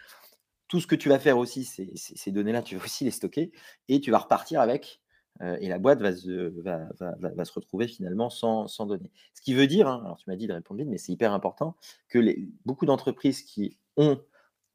Tout 0.68 0.80
ce 0.80 0.86
que 0.86 0.94
tu 0.94 1.08
vas 1.08 1.18
faire 1.18 1.38
aussi, 1.38 1.64
ces 1.64 2.30
données-là, 2.30 2.62
tu 2.62 2.76
vas 2.76 2.84
aussi 2.84 3.04
les 3.04 3.10
stocker 3.10 3.52
et 3.88 4.00
tu 4.00 4.10
vas 4.10 4.18
repartir 4.18 4.60
avec. 4.60 5.00
et 5.40 5.68
la 5.68 5.78
boîte 5.78 6.00
va 6.00 6.14
se, 6.14 7.52
retrouver 7.52 7.88
finalement 7.88 8.30
sans, 8.30 8.86
données. 8.86 9.10
Ce 9.34 9.40
qui 9.40 9.54
veut 9.54 9.66
dire, 9.66 9.88
hein, 9.88 10.00
alors 10.04 10.16
tu 10.16 10.30
m'as 10.30 10.36
dit 10.36 10.46
de 10.46 10.52
répondre 10.52 10.78
vite, 10.78 10.88
mais 10.88 10.98
c'est 10.98 11.12
hyper 11.12 11.32
important, 11.32 11.76
que 12.08 12.18
beaucoup 12.64 12.86
d'entreprises 12.86 13.42
qui 13.42 13.78
ont 13.96 14.20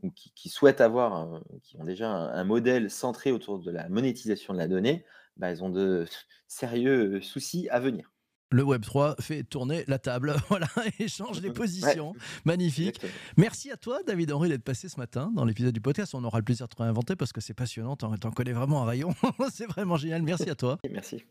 ou 0.03 0.11
qui, 0.11 0.49
souhaitent 0.49 0.81
avoir, 0.81 1.41
qui 1.63 1.77
ont 1.77 1.83
déjà 1.83 2.09
un, 2.09 2.43
modèle 2.43 2.89
centré 2.89 3.31
autour 3.31 3.59
de 3.59 3.71
la 3.71 3.87
monétisation 3.89 4.53
de 4.53 4.57
la 4.57 4.67
donnée, 4.67 5.05
bah, 5.37 5.51
elles 5.51 5.63
ont 5.63 5.69
de 5.69 6.05
sérieux 6.47 7.21
soucis 7.21 7.69
à 7.69 7.79
venir 7.79 8.10
le 8.51 8.63
Web3 8.63 9.21
fait 9.21 9.43
tourner 9.43 9.83
la 9.87 9.97
table, 9.97 10.35
voilà, 10.49 10.67
et 10.99 11.07
change 11.07 11.41
les 11.41 11.51
positions. 11.51 12.13
Magnifique. 12.45 13.01
Merci 13.37 13.71
à 13.71 13.77
toi, 13.77 13.99
David 14.05 14.31
Henry, 14.31 14.49
d'être 14.49 14.63
passé 14.63 14.89
ce 14.89 14.99
matin 14.99 15.31
dans 15.33 15.45
l'épisode 15.45 15.73
du 15.73 15.81
podcast. 15.81 16.13
On 16.13 16.23
aura 16.23 16.39
le 16.39 16.43
plaisir 16.43 16.67
de 16.67 16.75
te 16.75 16.81
réinventer 16.81 17.15
parce 17.15 17.31
que 17.31 17.41
c'est 17.41 17.53
passionnant. 17.53 17.95
T'en, 17.95 18.13
en 18.13 18.31
connais 18.31 18.53
vraiment 18.53 18.83
un 18.83 18.85
rayon. 18.85 19.15
c'est 19.53 19.65
vraiment 19.65 19.97
génial. 19.97 20.21
Merci 20.21 20.49
à 20.49 20.55
toi. 20.55 20.77
Merci. 20.89 21.23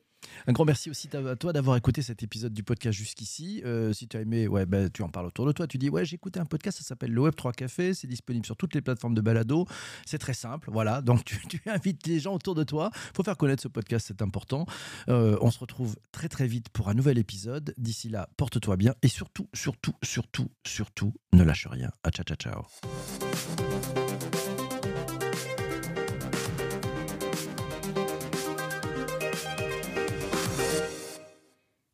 Un 0.46 0.52
grand 0.52 0.64
merci 0.64 0.90
aussi 0.90 1.08
à 1.14 1.36
toi 1.36 1.52
d'avoir 1.52 1.76
écouté 1.76 2.02
cet 2.02 2.22
épisode 2.22 2.52
du 2.52 2.62
podcast 2.62 2.96
jusqu'ici. 2.96 3.62
Euh, 3.64 3.92
si 3.92 4.08
tu 4.08 4.16
as 4.16 4.20
aimé, 4.20 4.48
ouais, 4.48 4.66
bah, 4.66 4.88
tu 4.88 5.02
en 5.02 5.08
parles 5.08 5.26
autour 5.26 5.46
de 5.46 5.52
toi. 5.52 5.66
Tu 5.66 5.78
dis, 5.78 5.88
ouais, 5.88 6.04
j'ai 6.04 6.14
écouté 6.14 6.40
un 6.40 6.44
podcast, 6.44 6.78
ça 6.78 6.84
s'appelle 6.84 7.12
le 7.12 7.20
Web 7.20 7.34
3 7.34 7.52
Café. 7.52 7.94
C'est 7.94 8.06
disponible 8.06 8.46
sur 8.46 8.56
toutes 8.56 8.74
les 8.74 8.80
plateformes 8.80 9.14
de 9.14 9.20
balado. 9.20 9.66
C'est 10.06 10.18
très 10.18 10.34
simple. 10.34 10.70
Voilà. 10.72 11.02
Donc, 11.02 11.24
tu, 11.24 11.62
invites 11.66 12.06
les 12.06 12.20
gens 12.20 12.34
autour 12.34 12.54
de 12.54 12.64
toi. 12.64 12.90
Il 12.94 13.16
faut 13.16 13.22
faire 13.22 13.36
connaître 13.36 13.62
ce 13.62 13.68
podcast, 13.68 14.06
c'est 14.08 14.22
important. 14.22 14.66
Euh, 15.08 15.36
on 15.40 15.50
se 15.50 15.58
retrouve 15.58 15.96
très, 16.12 16.28
très 16.28 16.46
vite 16.46 16.68
pour 16.70 16.88
un 16.88 16.94
nouvel 16.94 17.18
épisode. 17.18 17.74
D'ici 17.78 18.08
là, 18.08 18.28
porte-toi 18.36 18.76
bien 18.76 18.94
et 19.02 19.08
surtout, 19.08 19.48
surtout, 19.54 19.94
surtout, 20.02 20.50
surtout, 20.66 21.14
ne 21.32 21.42
lâche 21.42 21.66
rien. 21.66 21.90
À 22.02 22.10
ciao, 22.10 22.24
ciao, 22.24 22.36
ciao. 22.36 24.09